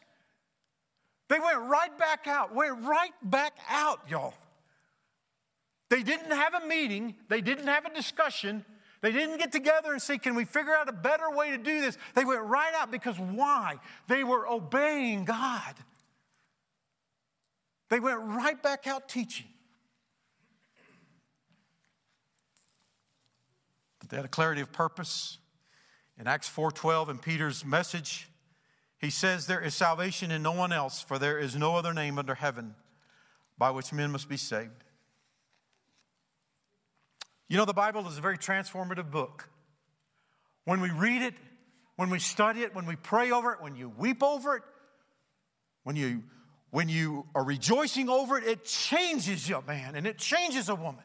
They 1.30 1.38
went 1.38 1.60
right 1.60 1.96
back 1.96 2.26
out, 2.26 2.52
went 2.52 2.84
right 2.84 3.12
back 3.22 3.52
out, 3.70 4.00
y'all. 4.10 4.34
They 5.88 6.02
didn't 6.02 6.32
have 6.32 6.54
a 6.54 6.66
meeting, 6.66 7.14
they 7.28 7.40
didn't 7.40 7.68
have 7.68 7.86
a 7.86 7.94
discussion, 7.94 8.64
they 9.00 9.12
didn't 9.12 9.38
get 9.38 9.52
together 9.52 9.92
and 9.92 10.02
say, 10.02 10.18
Can 10.18 10.34
we 10.34 10.44
figure 10.44 10.74
out 10.74 10.88
a 10.88 10.92
better 10.92 11.30
way 11.30 11.52
to 11.52 11.56
do 11.56 11.80
this? 11.80 11.96
They 12.16 12.24
went 12.24 12.42
right 12.42 12.74
out 12.74 12.90
because 12.90 13.16
why? 13.16 13.76
They 14.08 14.24
were 14.24 14.46
obeying 14.46 15.24
God. 15.24 15.74
They 17.90 18.00
went 18.00 18.18
right 18.20 18.60
back 18.60 18.88
out 18.88 19.08
teaching. 19.08 19.46
But 24.00 24.08
they 24.08 24.16
had 24.16 24.24
a 24.24 24.28
clarity 24.28 24.62
of 24.62 24.72
purpose. 24.72 25.38
In 26.18 26.26
Acts 26.26 26.48
4:12 26.48 27.08
in 27.08 27.18
Peter's 27.18 27.64
message, 27.64 28.29
he 29.00 29.08
says 29.08 29.46
there 29.46 29.60
is 29.60 29.74
salvation 29.74 30.30
in 30.30 30.42
no 30.42 30.52
one 30.52 30.72
else, 30.72 31.00
for 31.00 31.18
there 31.18 31.38
is 31.38 31.56
no 31.56 31.74
other 31.74 31.94
name 31.94 32.18
under 32.18 32.34
heaven 32.34 32.74
by 33.56 33.70
which 33.70 33.92
men 33.92 34.12
must 34.12 34.28
be 34.28 34.36
saved. 34.36 34.84
You 37.48 37.56
know, 37.56 37.64
the 37.64 37.72
Bible 37.72 38.06
is 38.06 38.18
a 38.18 38.20
very 38.20 38.38
transformative 38.38 39.10
book. 39.10 39.48
When 40.66 40.82
we 40.82 40.90
read 40.90 41.22
it, 41.22 41.34
when 41.96 42.10
we 42.10 42.18
study 42.18 42.60
it, 42.60 42.74
when 42.74 42.84
we 42.84 42.94
pray 42.94 43.30
over 43.30 43.52
it, 43.52 43.62
when 43.62 43.74
you 43.74 43.88
weep 43.88 44.22
over 44.22 44.56
it, 44.56 44.62
when 45.82 45.96
you, 45.96 46.22
when 46.70 46.90
you 46.90 47.26
are 47.34 47.42
rejoicing 47.42 48.10
over 48.10 48.36
it, 48.36 48.44
it 48.44 48.64
changes 48.66 49.48
you, 49.48 49.62
man, 49.66 49.96
and 49.96 50.06
it 50.06 50.18
changes 50.18 50.68
a 50.68 50.74
woman. 50.74 51.04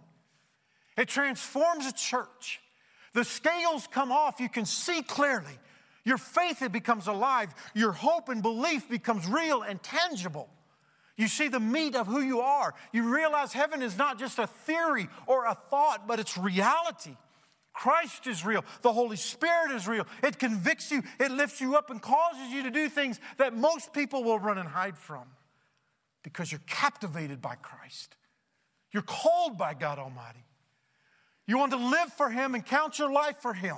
It 0.98 1.08
transforms 1.08 1.88
a 1.88 1.94
church. 1.94 2.62
The 3.14 3.24
scales 3.24 3.88
come 3.88 4.12
off, 4.12 4.42
you 4.42 4.50
can 4.50 4.66
see 4.66 5.02
clearly. 5.02 5.58
Your 6.06 6.18
faith 6.18 6.62
it 6.62 6.72
becomes 6.72 7.08
alive. 7.08 7.54
Your 7.74 7.92
hope 7.92 8.30
and 8.30 8.42
belief 8.42 8.88
becomes 8.88 9.28
real 9.28 9.64
and 9.64 9.82
tangible. 9.82 10.48
You 11.18 11.28
see 11.28 11.48
the 11.48 11.60
meat 11.60 11.96
of 11.96 12.08
who 12.08 12.22
you 12.22 12.42
are. 12.42 12.74
You 12.94 13.14
realize 13.14 13.54
heaven 13.54 13.82
is 13.82 13.98
not 13.98 14.20
just 14.20 14.38
a 14.38 14.48
theory 14.48 15.08
or 15.28 15.46
a 15.46 15.56
thought, 15.56 16.08
but 16.08 16.20
it's 16.20 16.38
reality. 16.38 17.16
Christ 17.74 18.28
is 18.28 18.46
real. 18.46 18.64
The 18.82 18.94
Holy 18.94 19.18
Spirit 19.18 19.72
is 19.72 19.88
real. 19.88 20.08
It 20.24 20.40
convicts 20.40 20.92
you, 20.92 21.04
it 21.20 21.32
lifts 21.32 21.60
you 21.60 21.76
up, 21.76 21.90
and 21.90 22.02
causes 22.02 22.52
you 22.52 22.64
to 22.64 22.72
do 22.72 22.88
things 22.88 23.20
that 23.38 23.56
most 23.56 23.92
people 23.92 24.24
will 24.24 24.40
run 24.40 24.58
and 24.58 24.68
hide 24.68 24.98
from 24.98 25.24
because 26.24 26.52
you're 26.52 26.62
captivated 26.68 27.42
by 27.42 27.56
Christ. 27.56 28.16
You're 28.92 29.04
called 29.04 29.58
by 29.58 29.74
God 29.74 30.00
Almighty. 30.00 30.44
You 31.48 31.58
want 31.58 31.72
to 31.72 31.78
live 31.78 32.14
for 32.14 32.30
Him 32.30 32.56
and 32.56 32.66
count 32.66 32.98
your 32.98 33.12
life 33.12 33.38
for 33.42 33.54
Him. 33.54 33.78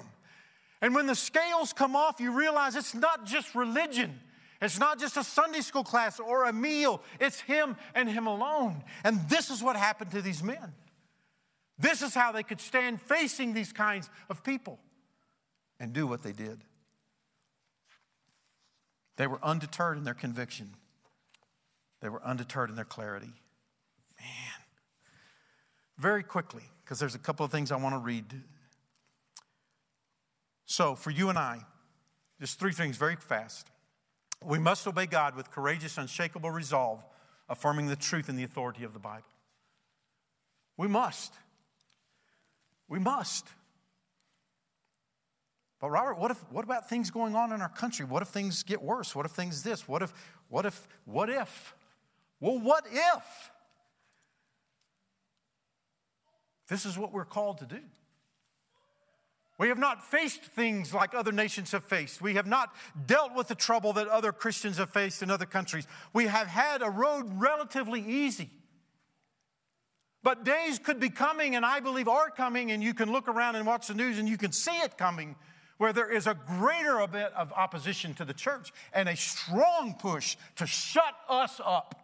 And 0.82 0.94
when 0.94 1.08
the 1.08 1.16
scales 1.16 1.74
come 1.74 1.96
off, 1.96 2.20
you 2.20 2.32
realize 2.32 2.76
it's 2.76 2.94
not 2.94 3.26
just 3.26 3.56
religion. 3.56 4.20
It's 4.62 4.80
not 4.80 5.00
just 5.00 5.18
a 5.18 5.24
Sunday 5.24 5.62
school 5.62 5.84
class 5.84 6.20
or 6.20 6.46
a 6.46 6.54
meal, 6.54 7.02
it's 7.20 7.42
Him 7.42 7.78
and 7.94 8.10
Him 8.10 8.28
alone. 8.28 8.84
And 9.04 9.28
this 9.30 9.50
is 9.50 9.62
what 9.62 9.76
happened 9.76 10.12
to 10.12 10.22
these 10.22 10.42
men. 10.42 10.74
This 11.80 12.02
is 12.02 12.16
how 12.16 12.32
they 12.32 12.44
could 12.44 12.60
stand 12.60 13.00
facing 13.02 13.54
these 13.54 13.72
kinds 13.72 14.10
of 14.30 14.44
people 14.44 14.80
and 15.80 15.94
do 15.94 16.08
what 16.08 16.24
they 16.24 16.32
did. 16.32 16.64
They 19.18 19.28
were 19.28 19.40
undeterred 19.44 19.98
in 19.98 20.04
their 20.04 20.14
conviction, 20.14 20.74
they 22.02 22.10
were 22.10 22.24
undeterred 22.24 22.70
in 22.70 22.76
their 22.76 22.86
clarity. 22.86 23.34
Man. 24.20 24.62
Very 25.98 26.24
quickly, 26.24 26.64
because 26.84 27.00
there's 27.00 27.16
a 27.16 27.20
couple 27.20 27.46
of 27.46 27.52
things 27.52 27.72
I 27.72 27.76
want 27.76 27.96
to 27.96 28.00
read. 28.00 28.26
So, 30.68 30.96
for 30.96 31.12
you 31.12 31.30
and 31.30 31.38
I, 31.40 31.62
just 32.40 32.60
three 32.60 32.74
things 32.74 32.98
very 32.98 33.16
fast. 33.16 33.68
We 34.46 34.60
must 34.60 34.86
obey 34.86 35.08
God 35.08 35.36
with 35.36 35.50
courageous, 35.50 35.98
unshakable 35.98 36.52
resolve, 36.52 37.04
affirming 37.50 37.88
the 37.88 37.96
truth 37.96 38.30
and 38.30 38.38
the 38.38 38.44
authority 38.44 38.84
of 38.84 38.94
the 38.94 39.00
Bible. 39.00 39.26
We 40.76 40.88
must. 40.88 41.34
We 42.90 43.00
must. 43.00 43.48
But 45.80 45.90
Robert, 45.90 46.20
what 46.20 46.32
if 46.32 46.38
what 46.52 46.66
about 46.66 46.90
things 46.90 47.12
going 47.12 47.34
on 47.34 47.54
in 47.54 47.62
our 47.62 47.70
country? 47.70 48.06
What 48.06 48.22
if 48.22 48.28
things 48.28 48.64
get 48.64 48.82
worse? 48.82 49.16
What 49.16 49.26
if 49.26 49.32
things 49.32 49.64
this? 49.64 49.88
What 49.88 50.02
if 50.02 50.14
what 50.50 50.66
if 50.66 50.88
what 51.06 51.30
if? 51.30 51.74
Well, 52.40 52.60
what 52.60 52.86
if? 52.92 53.52
This 56.68 56.86
is 56.86 56.98
what 56.98 57.14
we're 57.14 57.26
called 57.26 57.60
to 57.60 57.66
do. 57.66 57.80
We 59.58 59.70
have 59.70 59.80
not 59.80 60.06
faced 60.06 60.44
things 60.44 60.94
like 60.94 61.16
other 61.16 61.32
nations 61.32 61.72
have 61.72 61.84
faced. 61.84 62.22
We 62.22 62.36
have 62.36 62.46
not 62.46 62.76
dealt 63.08 63.34
with 63.36 63.48
the 63.48 63.56
trouble 63.56 63.94
that 63.94 64.08
other 64.08 64.32
Christians 64.32 64.78
have 64.78 64.92
faced 64.92 65.24
in 65.24 65.32
other 65.32 65.48
countries. 65.48 65.88
We 66.14 66.28
have 66.28 66.48
had 66.48 66.84
a 66.84 66.90
road 66.90 67.26
relatively 67.42 68.02
easy. 68.02 68.52
But 70.22 70.44
days 70.44 70.78
could 70.78 71.00
be 71.00 71.10
coming, 71.10 71.56
and 71.56 71.66
I 71.66 71.80
believe 71.80 72.08
are 72.08 72.30
coming, 72.30 72.72
and 72.72 72.84
you 72.84 72.94
can 72.94 73.12
look 73.12 73.28
around 73.28 73.56
and 73.56 73.66
watch 73.66 73.88
the 73.88 73.94
news 73.94 74.20
and 74.20 74.28
you 74.28 74.38
can 74.38 74.52
see 74.52 74.78
it 74.78 74.98
coming, 74.98 75.36
where 75.78 75.94
there 75.94 76.12
is 76.12 76.28
a 76.28 76.36
greater 76.36 77.06
bit 77.08 77.32
of 77.34 77.52
opposition 77.54 78.14
to 78.16 78.26
the 78.26 78.34
church 78.34 78.72
and 78.94 79.10
a 79.10 79.16
strong 79.16 79.96
push 79.98 80.36
to 80.58 80.68
shut 80.68 81.16
us 81.30 81.60
up. 81.64 81.96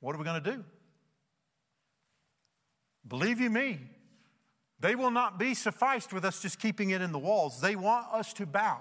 What 0.00 0.14
are 0.14 0.18
we 0.18 0.24
going 0.24 0.42
to 0.42 0.56
do? 0.56 0.64
Believe 3.06 3.40
you 3.40 3.48
me, 3.48 3.80
they 4.80 4.94
will 4.94 5.10
not 5.10 5.38
be 5.38 5.54
sufficed 5.54 6.12
with 6.12 6.24
us 6.24 6.40
just 6.40 6.58
keeping 6.58 6.90
it 6.90 7.02
in 7.02 7.12
the 7.12 7.18
walls. 7.18 7.60
They 7.60 7.76
want 7.76 8.06
us 8.12 8.32
to 8.34 8.46
bow 8.46 8.80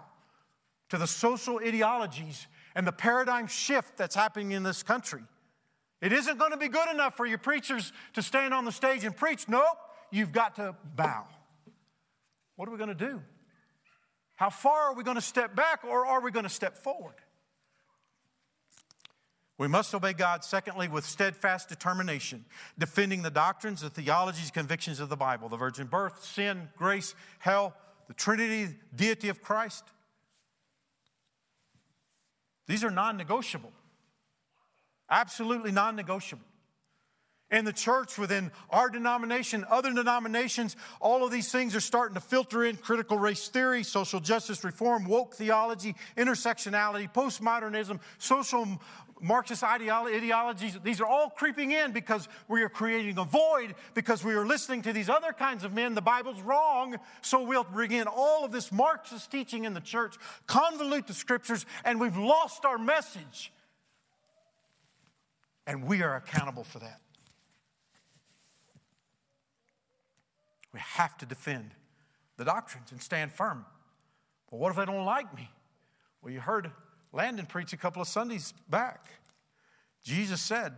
to 0.90 0.98
the 0.98 1.08
social 1.08 1.60
ideologies 1.60 2.48
and 2.76 2.88
the 2.88 2.92
paradigm 2.92 3.48
shift 3.48 3.98
that's 3.98 4.16
happening 4.16 4.52
in 4.52 4.64
this 4.64 4.82
country. 4.82 5.24
It 6.02 6.14
isn't 6.14 6.40
going 6.40 6.52
to 6.52 6.58
be 6.58 6.70
good 6.70 6.90
enough 6.90 7.18
for 7.18 7.26
your 7.26 7.38
preachers 7.38 7.92
to 8.14 8.22
stand 8.22 8.54
on 8.54 8.64
the 8.64 8.72
stage 8.72 9.04
and 9.04 9.16
preach. 9.16 9.50
Nope, 9.50 9.78
you've 10.12 10.32
got 10.32 10.56
to 10.56 10.76
bow. 10.96 11.26
What 12.56 12.70
are 12.70 12.72
we 12.72 12.78
going 12.78 12.90
to 12.90 12.96
do? 12.96 13.22
How 14.36 14.50
far 14.50 14.84
are 14.84 14.94
we 14.94 15.04
going 15.04 15.16
to 15.16 15.22
step 15.22 15.56
back 15.56 15.84
or 15.84 16.06
are 16.06 16.22
we 16.22 16.32
going 16.32 16.44
to 16.44 16.50
step 16.50 16.78
forward? 16.78 17.16
We 19.60 19.68
must 19.68 19.94
obey 19.94 20.14
God, 20.14 20.46
secondly, 20.46 20.88
with 20.88 21.06
steadfast 21.06 21.68
determination, 21.68 22.46
defending 22.80 23.24
the 23.24 23.30
doctrines, 23.30 23.82
the 23.82 23.90
theologies, 23.90 24.52
convictions 24.52 25.02
of 25.02 25.10
the 25.10 25.18
Bible 25.18 25.50
the 25.50 25.58
virgin 25.58 25.86
birth, 25.86 26.24
sin, 26.24 26.70
grace, 26.78 27.14
hell, 27.40 27.76
the 28.08 28.14
Trinity, 28.14 28.74
deity 28.96 29.28
of 29.28 29.42
Christ. 29.42 29.84
These 32.68 32.86
are 32.86 32.90
non 32.90 33.18
negotiable, 33.18 33.74
absolutely 35.10 35.74
non 35.74 35.98
negotiable. 35.98 36.46
In 37.52 37.66
the 37.66 37.74
church, 37.74 38.20
within 38.20 38.52
our 38.70 38.90
denomination, 38.90 39.66
other 39.72 39.92
denominations, 39.92 40.76
all 41.02 41.26
of 41.26 41.32
these 41.32 41.52
things 41.52 41.76
are 41.76 41.80
starting 41.80 42.14
to 42.14 42.22
filter 42.22 42.64
in 42.64 42.76
critical 42.76 43.18
race 43.18 43.48
theory, 43.48 43.82
social 43.82 44.20
justice 44.20 44.64
reform, 44.64 45.06
woke 45.06 45.34
theology, 45.34 45.96
intersectionality, 46.16 47.12
postmodernism, 47.12 48.00
social 48.20 48.80
Marxist 49.22 49.64
ideologies, 49.64 50.78
these 50.84 51.02
are 51.02 51.06
all 51.06 51.30
creeping 51.30 51.72
in 51.72 51.92
because 51.92 52.28
we 52.48 52.64
are 52.64 52.70
creating 52.70 53.18
a 53.18 53.24
void 53.24 53.76
because 53.94 54.24
we 54.24 54.34
are 54.34 54.46
listening 54.46 54.82
to 54.84 54.94
these 54.94 55.10
other 55.10 55.34
kinds 55.34 55.64
of 55.64 55.74
men. 55.74 55.94
The 55.96 56.02
Bible's 56.02 56.42
wrong, 56.42 56.98
so 57.22 57.44
we'll 57.44 57.64
bring 57.64 57.92
in 57.92 58.08
all 58.08 58.46
of 58.46 58.52
this 58.52 58.72
Marxist 58.72 59.32
teaching 59.32 59.66
in 59.66 59.74
the 59.74 59.82
church, 59.82 60.16
convolute 60.48 61.08
the 61.08 61.14
scriptures, 61.14 61.66
and 61.84 62.00
we've 62.00 62.18
lost 62.18 62.66
our 62.66 62.78
message. 62.78 63.52
And 65.68 65.86
we 65.86 66.02
are 66.02 66.16
accountable 66.16 66.64
for 66.64 66.80
that. 66.80 67.02
We 70.74 70.80
have 70.80 71.18
to 71.18 71.26
defend 71.26 71.72
the 72.38 72.46
doctrines 72.46 72.92
and 72.92 73.02
stand 73.02 73.32
firm. 73.32 73.66
But 74.50 74.60
what 74.60 74.70
if 74.70 74.78
they 74.78 74.86
don't 74.86 75.06
like 75.06 75.36
me? 75.36 75.50
Well, 76.22 76.34
you 76.34 76.40
heard 76.40 76.72
Landon 77.12 77.46
preached 77.46 77.74
a 77.74 77.78
couple 77.78 78.02
of 78.02 78.08
Sundays 78.08 78.54
back. 78.70 79.06
Jesus 80.04 80.42
said, 80.42 80.74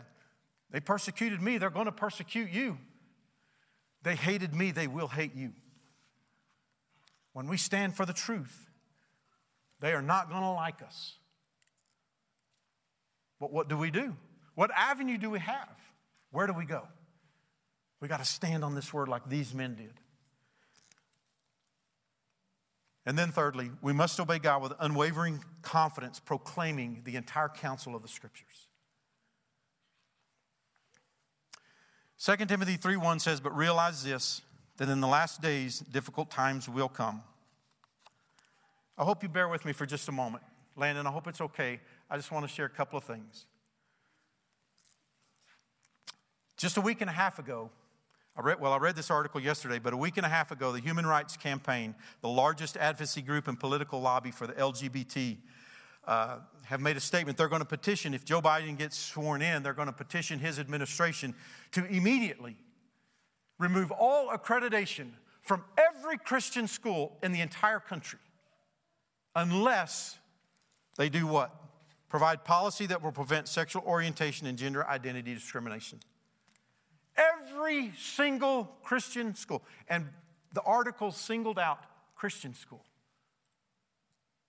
They 0.71 0.79
persecuted 0.79 1.41
me, 1.41 1.57
they're 1.57 1.69
going 1.69 1.85
to 1.85 1.91
persecute 1.91 2.49
you. 2.51 2.77
They 4.03 4.15
hated 4.15 4.53
me, 4.53 4.71
they 4.71 4.87
will 4.87 5.07
hate 5.07 5.35
you. 5.35 5.51
When 7.33 7.47
we 7.47 7.57
stand 7.57 7.95
for 7.95 8.05
the 8.05 8.13
truth, 8.13 8.69
they 9.79 9.93
are 9.93 10.01
not 10.01 10.29
going 10.29 10.41
to 10.41 10.51
like 10.51 10.81
us. 10.81 11.15
But 13.39 13.51
what 13.51 13.67
do 13.67 13.77
we 13.77 13.89
do? 13.89 14.15
What 14.55 14.71
avenue 14.75 15.17
do 15.17 15.29
we 15.29 15.39
have? 15.39 15.69
Where 16.31 16.47
do 16.47 16.53
we 16.53 16.65
go? 16.65 16.87
We 17.99 18.07
got 18.07 18.19
to 18.19 18.25
stand 18.25 18.63
on 18.63 18.75
this 18.75 18.93
word 18.93 19.07
like 19.07 19.29
these 19.29 19.53
men 19.53 19.75
did. 19.75 19.93
And 23.05 23.17
then, 23.17 23.31
thirdly, 23.31 23.71
we 23.81 23.93
must 23.93 24.19
obey 24.19 24.37
God 24.37 24.61
with 24.61 24.73
unwavering 24.79 25.43
confidence, 25.63 26.19
proclaiming 26.19 27.01
the 27.03 27.15
entire 27.15 27.49
counsel 27.49 27.95
of 27.95 28.03
the 28.03 28.07
Scriptures. 28.07 28.67
2 32.23 32.45
Timothy 32.45 32.77
3 32.77 32.97
1 32.97 33.19
says, 33.19 33.39
But 33.39 33.55
realize 33.55 34.03
this, 34.03 34.43
that 34.77 34.89
in 34.89 35.01
the 35.01 35.07
last 35.07 35.41
days 35.41 35.79
difficult 35.79 36.29
times 36.29 36.69
will 36.69 36.89
come. 36.89 37.23
I 38.97 39.03
hope 39.03 39.23
you 39.23 39.29
bear 39.29 39.47
with 39.47 39.65
me 39.65 39.73
for 39.73 39.87
just 39.87 40.07
a 40.07 40.11
moment. 40.11 40.43
Landon, 40.75 41.07
I 41.07 41.11
hope 41.11 41.27
it's 41.27 41.41
okay. 41.41 41.79
I 42.09 42.17
just 42.17 42.31
want 42.31 42.47
to 42.47 42.53
share 42.53 42.65
a 42.65 42.69
couple 42.69 42.97
of 42.97 43.03
things. 43.03 43.45
Just 46.57 46.77
a 46.77 46.81
week 46.81 47.01
and 47.01 47.09
a 47.09 47.13
half 47.13 47.39
ago, 47.39 47.71
I 48.35 48.41
read, 48.41 48.61
well, 48.61 48.71
I 48.71 48.77
read 48.77 48.95
this 48.95 49.11
article 49.11 49.41
yesterday, 49.41 49.77
but 49.77 49.93
a 49.93 49.97
week 49.97 50.17
and 50.17 50.25
a 50.25 50.29
half 50.29 50.51
ago, 50.51 50.71
the 50.71 50.79
Human 50.79 51.05
Rights 51.05 51.35
Campaign, 51.35 51.95
the 52.21 52.29
largest 52.29 52.77
advocacy 52.77 53.21
group 53.21 53.47
and 53.47 53.59
political 53.59 53.99
lobby 53.99 54.31
for 54.31 54.47
the 54.47 54.53
LGBT, 54.53 55.37
uh, 56.07 56.37
have 56.63 56.79
made 56.79 56.95
a 56.95 57.01
statement. 57.01 57.37
They're 57.37 57.49
going 57.49 57.61
to 57.61 57.67
petition, 57.67 58.13
if 58.13 58.23
Joe 58.23 58.41
Biden 58.41 58.77
gets 58.77 58.97
sworn 58.97 59.41
in, 59.41 59.63
they're 59.63 59.73
going 59.73 59.87
to 59.87 59.93
petition 59.93 60.39
his 60.39 60.59
administration 60.59 61.35
to 61.73 61.85
immediately 61.85 62.55
remove 63.59 63.91
all 63.91 64.29
accreditation 64.29 65.09
from 65.41 65.63
every 65.77 66.17
Christian 66.17 66.67
school 66.67 67.17
in 67.21 67.31
the 67.31 67.41
entire 67.41 67.79
country 67.79 68.19
unless 69.35 70.17
they 70.97 71.09
do 71.09 71.27
what? 71.27 71.53
Provide 72.09 72.43
policy 72.43 72.85
that 72.87 73.01
will 73.01 73.11
prevent 73.11 73.47
sexual 73.47 73.83
orientation 73.83 74.47
and 74.47 74.57
gender 74.57 74.85
identity 74.87 75.33
discrimination. 75.33 75.99
Every 77.15 77.91
single 77.97 78.75
Christian 78.83 79.35
school. 79.35 79.63
And 79.87 80.07
the 80.53 80.61
article 80.61 81.11
singled 81.11 81.59
out 81.59 81.79
Christian 82.15 82.53
school. 82.53 82.83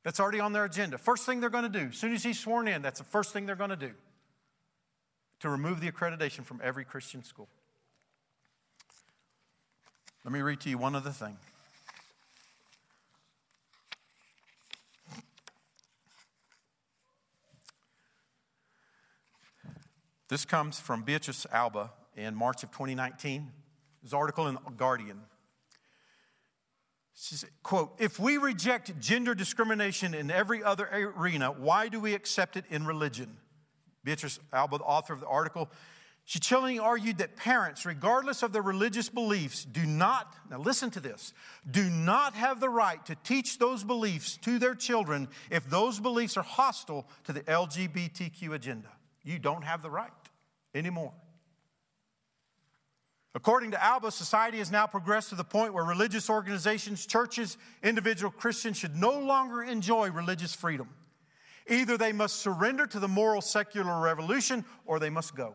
That's 0.04 0.18
already 0.18 0.40
on 0.40 0.52
their 0.52 0.64
agenda. 0.64 0.98
First 0.98 1.26
thing 1.26 1.40
they're 1.40 1.50
going 1.50 1.70
to 1.70 1.78
do, 1.78 1.86
as 1.86 1.96
soon 1.96 2.12
as 2.12 2.22
he's 2.22 2.38
sworn 2.38 2.66
in, 2.66 2.82
that's 2.82 2.98
the 2.98 3.04
first 3.04 3.32
thing 3.32 3.46
they're 3.46 3.54
going 3.54 3.70
to 3.70 3.76
do 3.76 3.92
to 5.40 5.48
remove 5.48 5.80
the 5.80 5.90
accreditation 5.90 6.44
from 6.44 6.60
every 6.62 6.84
Christian 6.84 7.24
school. 7.24 7.48
Let 10.24 10.32
me 10.32 10.40
read 10.40 10.60
to 10.60 10.70
you 10.70 10.78
one 10.78 10.94
other 10.94 11.10
thing. 11.10 11.36
This 20.28 20.44
comes 20.44 20.80
from 20.80 21.02
Beatrice 21.02 21.46
Alba 21.52 21.90
in 22.16 22.34
March 22.34 22.62
of 22.62 22.70
2019. 22.70 23.50
This 24.02 24.12
article 24.12 24.48
in 24.48 24.54
the 24.54 24.60
Guardian. 24.76 25.20
She 27.14 27.36
said, 27.36 27.50
quote, 27.62 27.94
if 27.98 28.18
we 28.18 28.38
reject 28.38 28.98
gender 28.98 29.34
discrimination 29.34 30.14
in 30.14 30.30
every 30.30 30.64
other 30.64 30.88
arena, 31.16 31.52
why 31.52 31.88
do 31.88 32.00
we 32.00 32.14
accept 32.14 32.56
it 32.56 32.64
in 32.70 32.84
religion? 32.84 33.36
Beatrice 34.02 34.40
Alba, 34.52 34.78
the 34.78 34.84
author 34.84 35.12
of 35.12 35.20
the 35.20 35.26
article, 35.26 35.70
she 36.24 36.38
chillingly 36.38 36.78
argued 36.78 37.18
that 37.18 37.36
parents, 37.36 37.84
regardless 37.84 38.42
of 38.42 38.52
their 38.52 38.62
religious 38.62 39.08
beliefs, 39.08 39.64
do 39.64 39.84
not, 39.84 40.34
now 40.50 40.58
listen 40.58 40.90
to 40.90 41.00
this, 41.00 41.32
do 41.68 41.90
not 41.90 42.34
have 42.34 42.60
the 42.60 42.68
right 42.68 43.04
to 43.06 43.16
teach 43.24 43.58
those 43.58 43.82
beliefs 43.82 44.36
to 44.38 44.58
their 44.58 44.74
children 44.74 45.28
if 45.50 45.68
those 45.68 45.98
beliefs 46.00 46.36
are 46.36 46.44
hostile 46.44 47.06
to 47.24 47.32
the 47.32 47.40
LGBTQ 47.42 48.54
agenda. 48.54 48.88
You 49.24 49.38
don't 49.38 49.62
have 49.62 49.82
the 49.82 49.90
right 49.90 50.10
anymore. 50.74 51.12
According 53.34 53.70
to 53.70 53.82
Alba, 53.82 54.10
society 54.10 54.58
has 54.58 54.70
now 54.70 54.86
progressed 54.86 55.30
to 55.30 55.34
the 55.34 55.44
point 55.44 55.72
where 55.72 55.84
religious 55.84 56.28
organizations, 56.28 57.06
churches, 57.06 57.56
individual 57.82 58.30
Christians 58.30 58.76
should 58.76 58.94
no 58.94 59.18
longer 59.18 59.62
enjoy 59.62 60.10
religious 60.10 60.54
freedom. 60.54 60.90
Either 61.66 61.96
they 61.96 62.12
must 62.12 62.36
surrender 62.36 62.86
to 62.86 62.98
the 62.98 63.08
moral 63.08 63.40
secular 63.40 64.00
revolution 64.00 64.64
or 64.84 64.98
they 64.98 65.08
must 65.08 65.34
go. 65.34 65.54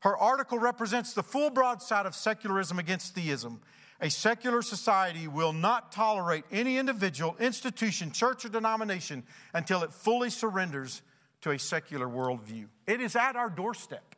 Her 0.00 0.16
article 0.16 0.58
represents 0.58 1.12
the 1.12 1.22
full 1.22 1.50
broadside 1.50 2.06
of 2.06 2.16
secularism 2.16 2.80
against 2.80 3.14
theism. 3.14 3.60
A 4.00 4.10
secular 4.10 4.62
society 4.62 5.28
will 5.28 5.52
not 5.52 5.92
tolerate 5.92 6.42
any 6.50 6.76
individual, 6.76 7.36
institution, 7.38 8.10
church, 8.10 8.44
or 8.44 8.48
denomination 8.48 9.22
until 9.54 9.84
it 9.84 9.92
fully 9.92 10.28
surrenders 10.28 11.02
to 11.42 11.50
a 11.52 11.58
secular 11.58 12.08
worldview. 12.08 12.66
It 12.88 13.00
is 13.00 13.14
at 13.14 13.36
our 13.36 13.48
doorstep. 13.48 14.11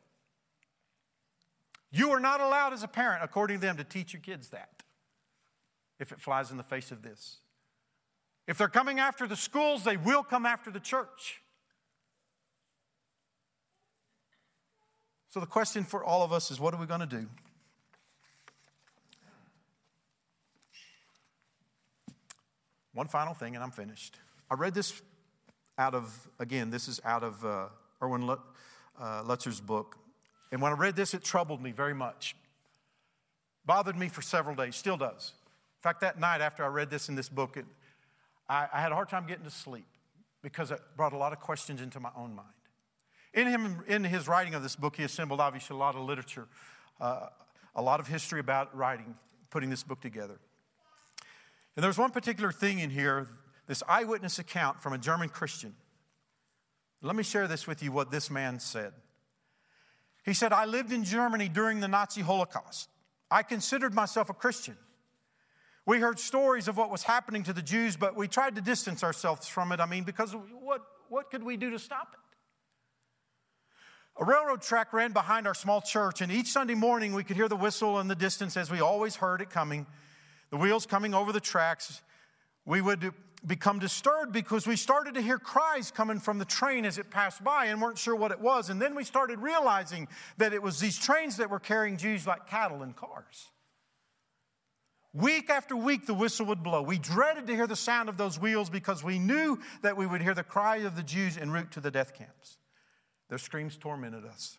You 1.91 2.11
are 2.11 2.19
not 2.19 2.41
allowed 2.41 2.73
as 2.73 2.83
a 2.83 2.87
parent, 2.87 3.23
according 3.23 3.59
to 3.59 3.61
them, 3.61 3.77
to 3.77 3.83
teach 3.83 4.13
your 4.13 4.21
kids 4.21 4.49
that 4.49 4.83
if 5.99 6.11
it 6.11 6.19
flies 6.19 6.51
in 6.51 6.57
the 6.57 6.63
face 6.63 6.91
of 6.91 7.01
this. 7.01 7.37
If 8.47 8.57
they're 8.57 8.67
coming 8.67 8.99
after 8.99 9.27
the 9.27 9.35
schools, 9.35 9.83
they 9.83 9.97
will 9.97 10.23
come 10.23 10.45
after 10.45 10.69
the 10.69 10.79
church. 10.79 11.41
So 15.29 15.39
the 15.39 15.45
question 15.45 15.83
for 15.83 16.03
all 16.03 16.23
of 16.23 16.31
us 16.31 16.51
is 16.51 16.59
what 16.59 16.73
are 16.73 16.79
we 16.79 16.85
going 16.85 17.01
to 17.01 17.05
do? 17.05 17.27
One 22.93 23.09
final 23.09 23.33
thing, 23.33 23.55
and 23.55 23.63
I'm 23.63 23.71
finished. 23.71 24.17
I 24.49 24.55
read 24.55 24.73
this 24.73 25.01
out 25.77 25.93
of, 25.93 26.29
again, 26.39 26.69
this 26.69 26.87
is 26.87 27.01
out 27.03 27.23
of 27.23 27.43
uh, 27.43 27.65
Erwin 28.01 28.29
uh, 28.29 29.23
Lutzer's 29.23 29.59
book. 29.59 29.97
And 30.55 30.61
when 30.61 30.71
I 30.71 30.75
read 30.75 30.95
this, 30.95 31.13
it 31.13 31.21
troubled 31.21 31.61
me 31.61 31.73
very 31.73 31.93
much. 31.93 32.33
Bothered 33.65 33.97
me 33.97 34.07
for 34.07 34.21
several 34.21 34.55
days, 34.55 34.77
still 34.77 34.95
does. 34.95 35.33
In 35.79 35.81
fact, 35.81 35.99
that 35.99 36.17
night 36.17 36.39
after 36.39 36.63
I 36.63 36.67
read 36.67 36.89
this 36.89 37.09
in 37.09 37.15
this 37.15 37.27
book, 37.27 37.57
it, 37.57 37.65
I, 38.47 38.65
I 38.71 38.79
had 38.79 38.93
a 38.93 38.95
hard 38.95 39.09
time 39.09 39.27
getting 39.27 39.43
to 39.43 39.51
sleep 39.51 39.85
because 40.41 40.71
it 40.71 40.79
brought 40.95 41.11
a 41.11 41.17
lot 41.17 41.33
of 41.33 41.41
questions 41.41 41.81
into 41.81 41.99
my 41.99 42.09
own 42.15 42.33
mind. 42.33 42.47
In, 43.33 43.47
him, 43.47 43.83
in 43.85 44.05
his 44.05 44.29
writing 44.29 44.55
of 44.55 44.63
this 44.63 44.77
book, 44.77 44.95
he 44.95 45.03
assembled 45.03 45.41
obviously 45.41 45.75
a 45.75 45.77
lot 45.77 45.95
of 45.95 46.03
literature, 46.03 46.47
uh, 47.01 47.27
a 47.75 47.81
lot 47.81 47.99
of 47.99 48.07
history 48.07 48.39
about 48.39 48.73
writing, 48.73 49.13
putting 49.49 49.69
this 49.69 49.83
book 49.83 49.99
together. 49.99 50.39
And 51.75 51.83
there's 51.83 51.97
one 51.97 52.11
particular 52.11 52.53
thing 52.53 52.79
in 52.79 52.91
here, 52.91 53.27
this 53.67 53.83
eyewitness 53.89 54.39
account 54.39 54.79
from 54.79 54.93
a 54.93 54.97
German 54.97 55.27
Christian. 55.27 55.75
Let 57.01 57.17
me 57.17 57.23
share 57.23 57.45
this 57.45 57.67
with 57.67 57.83
you 57.83 57.91
what 57.91 58.09
this 58.09 58.31
man 58.31 58.57
said. 58.61 58.93
He 60.25 60.33
said, 60.33 60.51
I 60.51 60.65
lived 60.65 60.91
in 60.91 61.03
Germany 61.03 61.47
during 61.47 61.79
the 61.79 61.87
Nazi 61.87 62.21
Holocaust. 62.21 62.89
I 63.29 63.43
considered 63.43 63.93
myself 63.93 64.29
a 64.29 64.33
Christian. 64.33 64.75
We 65.85 65.99
heard 65.99 66.19
stories 66.19 66.67
of 66.67 66.77
what 66.77 66.89
was 66.89 67.03
happening 67.03 67.43
to 67.43 67.53
the 67.53 67.61
Jews, 67.61 67.95
but 67.95 68.15
we 68.15 68.27
tried 68.27 68.55
to 68.55 68.61
distance 68.61 69.03
ourselves 69.03 69.47
from 69.47 69.71
it. 69.71 69.79
I 69.79 69.85
mean, 69.85 70.03
because 70.03 70.33
what, 70.33 70.81
what 71.09 71.29
could 71.29 71.43
we 71.43 71.57
do 71.57 71.69
to 71.69 71.79
stop 71.79 72.13
it? 72.13 72.19
A 74.19 74.25
railroad 74.25 74.61
track 74.61 74.93
ran 74.93 75.11
behind 75.11 75.45
our 75.45 75.53
small 75.53 75.81
church, 75.81 76.21
and 76.21 76.31
each 76.31 76.47
Sunday 76.47 76.73
morning 76.73 77.13
we 77.13 77.23
could 77.23 77.35
hear 77.35 77.49
the 77.49 77.55
whistle 77.55 77.99
in 77.99 78.07
the 78.07 78.15
distance 78.15 78.57
as 78.57 78.71
we 78.71 78.79
always 78.79 79.17
heard 79.17 79.41
it 79.41 79.49
coming, 79.51 79.85
the 80.49 80.57
wheels 80.57 80.87
coming 80.87 81.13
over 81.13 81.31
the 81.31 81.39
tracks. 81.39 82.01
We 82.65 82.81
would 82.81 83.13
become 83.45 83.79
disturbed 83.79 84.31
because 84.31 84.65
we 84.65 84.75
started 84.75 85.15
to 85.15 85.21
hear 85.21 85.37
cries 85.37 85.91
coming 85.91 86.19
from 86.19 86.39
the 86.39 86.45
train 86.45 86.85
as 86.85 86.97
it 86.97 87.09
passed 87.09 87.43
by 87.43 87.65
and 87.65 87.81
weren't 87.81 87.97
sure 87.97 88.15
what 88.15 88.31
it 88.31 88.39
was. 88.39 88.69
And 88.69 88.81
then 88.81 88.95
we 88.95 89.03
started 89.03 89.39
realizing 89.39 90.07
that 90.37 90.53
it 90.53 90.61
was 90.61 90.79
these 90.79 90.97
trains 90.97 91.37
that 91.37 91.49
were 91.49 91.59
carrying 91.59 91.97
Jews 91.97 92.25
like 92.25 92.47
cattle 92.47 92.83
in 92.83 92.93
cars. 92.93 93.51
Week 95.13 95.49
after 95.49 95.77
week, 95.77 96.05
the 96.07 96.13
whistle 96.13 96.45
would 96.47 96.61
blow. 96.61 96.81
We 96.81 96.99
dreaded 96.99 97.47
to 97.47 97.55
hear 97.55 97.67
the 97.67 97.75
sound 97.75 98.09
of 98.09 98.17
those 98.17 98.37
wheels 98.37 98.69
because 98.69 99.01
we 99.01 99.17
knew 99.17 99.59
that 99.81 99.95
we 99.95 100.05
would 100.05 100.21
hear 100.21 100.33
the 100.33 100.43
cry 100.43 100.77
of 100.77 100.97
the 100.97 101.03
Jews 101.03 101.37
en 101.37 101.51
route 101.51 101.71
to 101.71 101.79
the 101.79 101.89
death 101.89 102.13
camps. 102.13 102.57
Their 103.29 103.37
screams 103.37 103.77
tormented 103.77 104.25
us. 104.25 104.57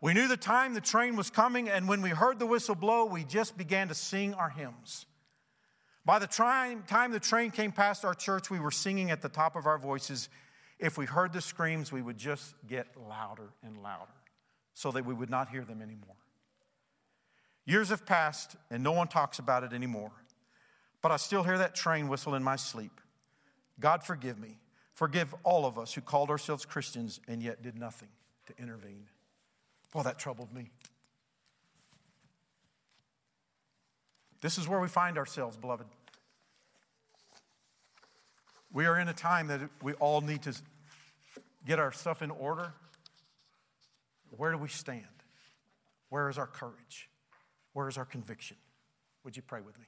We 0.00 0.14
knew 0.14 0.28
the 0.28 0.36
time 0.36 0.74
the 0.74 0.80
train 0.80 1.14
was 1.14 1.30
coming, 1.30 1.68
and 1.68 1.86
when 1.86 2.02
we 2.02 2.10
heard 2.10 2.38
the 2.38 2.46
whistle 2.46 2.74
blow, 2.74 3.04
we 3.04 3.22
just 3.22 3.56
began 3.56 3.88
to 3.88 3.94
sing 3.94 4.34
our 4.34 4.48
hymns. 4.48 5.06
By 6.04 6.18
the 6.18 6.26
time, 6.26 6.84
the 7.12 7.20
train 7.20 7.50
came 7.50 7.72
past 7.72 8.04
our 8.04 8.14
church, 8.14 8.50
we 8.50 8.58
were 8.58 8.70
singing 8.70 9.10
at 9.10 9.20
the 9.22 9.28
top 9.28 9.54
of 9.54 9.66
our 9.66 9.78
voices. 9.78 10.28
If 10.78 10.96
we 10.96 11.04
heard 11.04 11.32
the 11.32 11.42
screams, 11.42 11.92
we 11.92 12.00
would 12.00 12.16
just 12.16 12.54
get 12.66 12.86
louder 13.08 13.50
and 13.62 13.82
louder 13.82 14.10
so 14.72 14.90
that 14.92 15.04
we 15.04 15.12
would 15.12 15.30
not 15.30 15.50
hear 15.50 15.64
them 15.64 15.82
anymore. 15.82 16.16
Years 17.66 17.90
have 17.90 18.06
passed, 18.06 18.56
and 18.70 18.82
no 18.82 18.92
one 18.92 19.08
talks 19.08 19.38
about 19.38 19.62
it 19.62 19.72
anymore. 19.72 20.12
But 21.02 21.12
I 21.12 21.16
still 21.18 21.42
hear 21.42 21.58
that 21.58 21.74
train 21.74 22.08
whistle 22.08 22.34
in 22.34 22.42
my 22.42 22.56
sleep. 22.56 23.00
God, 23.78 24.02
forgive 24.02 24.38
me. 24.38 24.58
Forgive 24.94 25.34
all 25.44 25.64
of 25.66 25.78
us 25.78 25.94
who 25.94 26.00
called 26.00 26.30
ourselves 26.30 26.64
Christians 26.64 27.20
and 27.28 27.42
yet 27.42 27.62
did 27.62 27.78
nothing 27.78 28.08
to 28.46 28.54
intervene. 28.58 29.06
Well, 29.94 30.04
that 30.04 30.18
troubled 30.18 30.52
me. 30.52 30.70
This 34.40 34.58
is 34.58 34.66
where 34.66 34.80
we 34.80 34.88
find 34.88 35.18
ourselves, 35.18 35.56
beloved. 35.56 35.86
We 38.72 38.86
are 38.86 38.98
in 38.98 39.08
a 39.08 39.12
time 39.12 39.48
that 39.48 39.60
we 39.82 39.94
all 39.94 40.20
need 40.20 40.42
to 40.42 40.54
get 41.66 41.78
our 41.78 41.92
stuff 41.92 42.22
in 42.22 42.30
order. 42.30 42.72
Where 44.36 44.52
do 44.52 44.58
we 44.58 44.68
stand? 44.68 45.04
Where 46.08 46.28
is 46.28 46.38
our 46.38 46.46
courage? 46.46 47.08
Where 47.72 47.88
is 47.88 47.98
our 47.98 48.04
conviction? 48.04 48.56
Would 49.24 49.36
you 49.36 49.42
pray 49.42 49.60
with 49.60 49.78
me? 49.78 49.86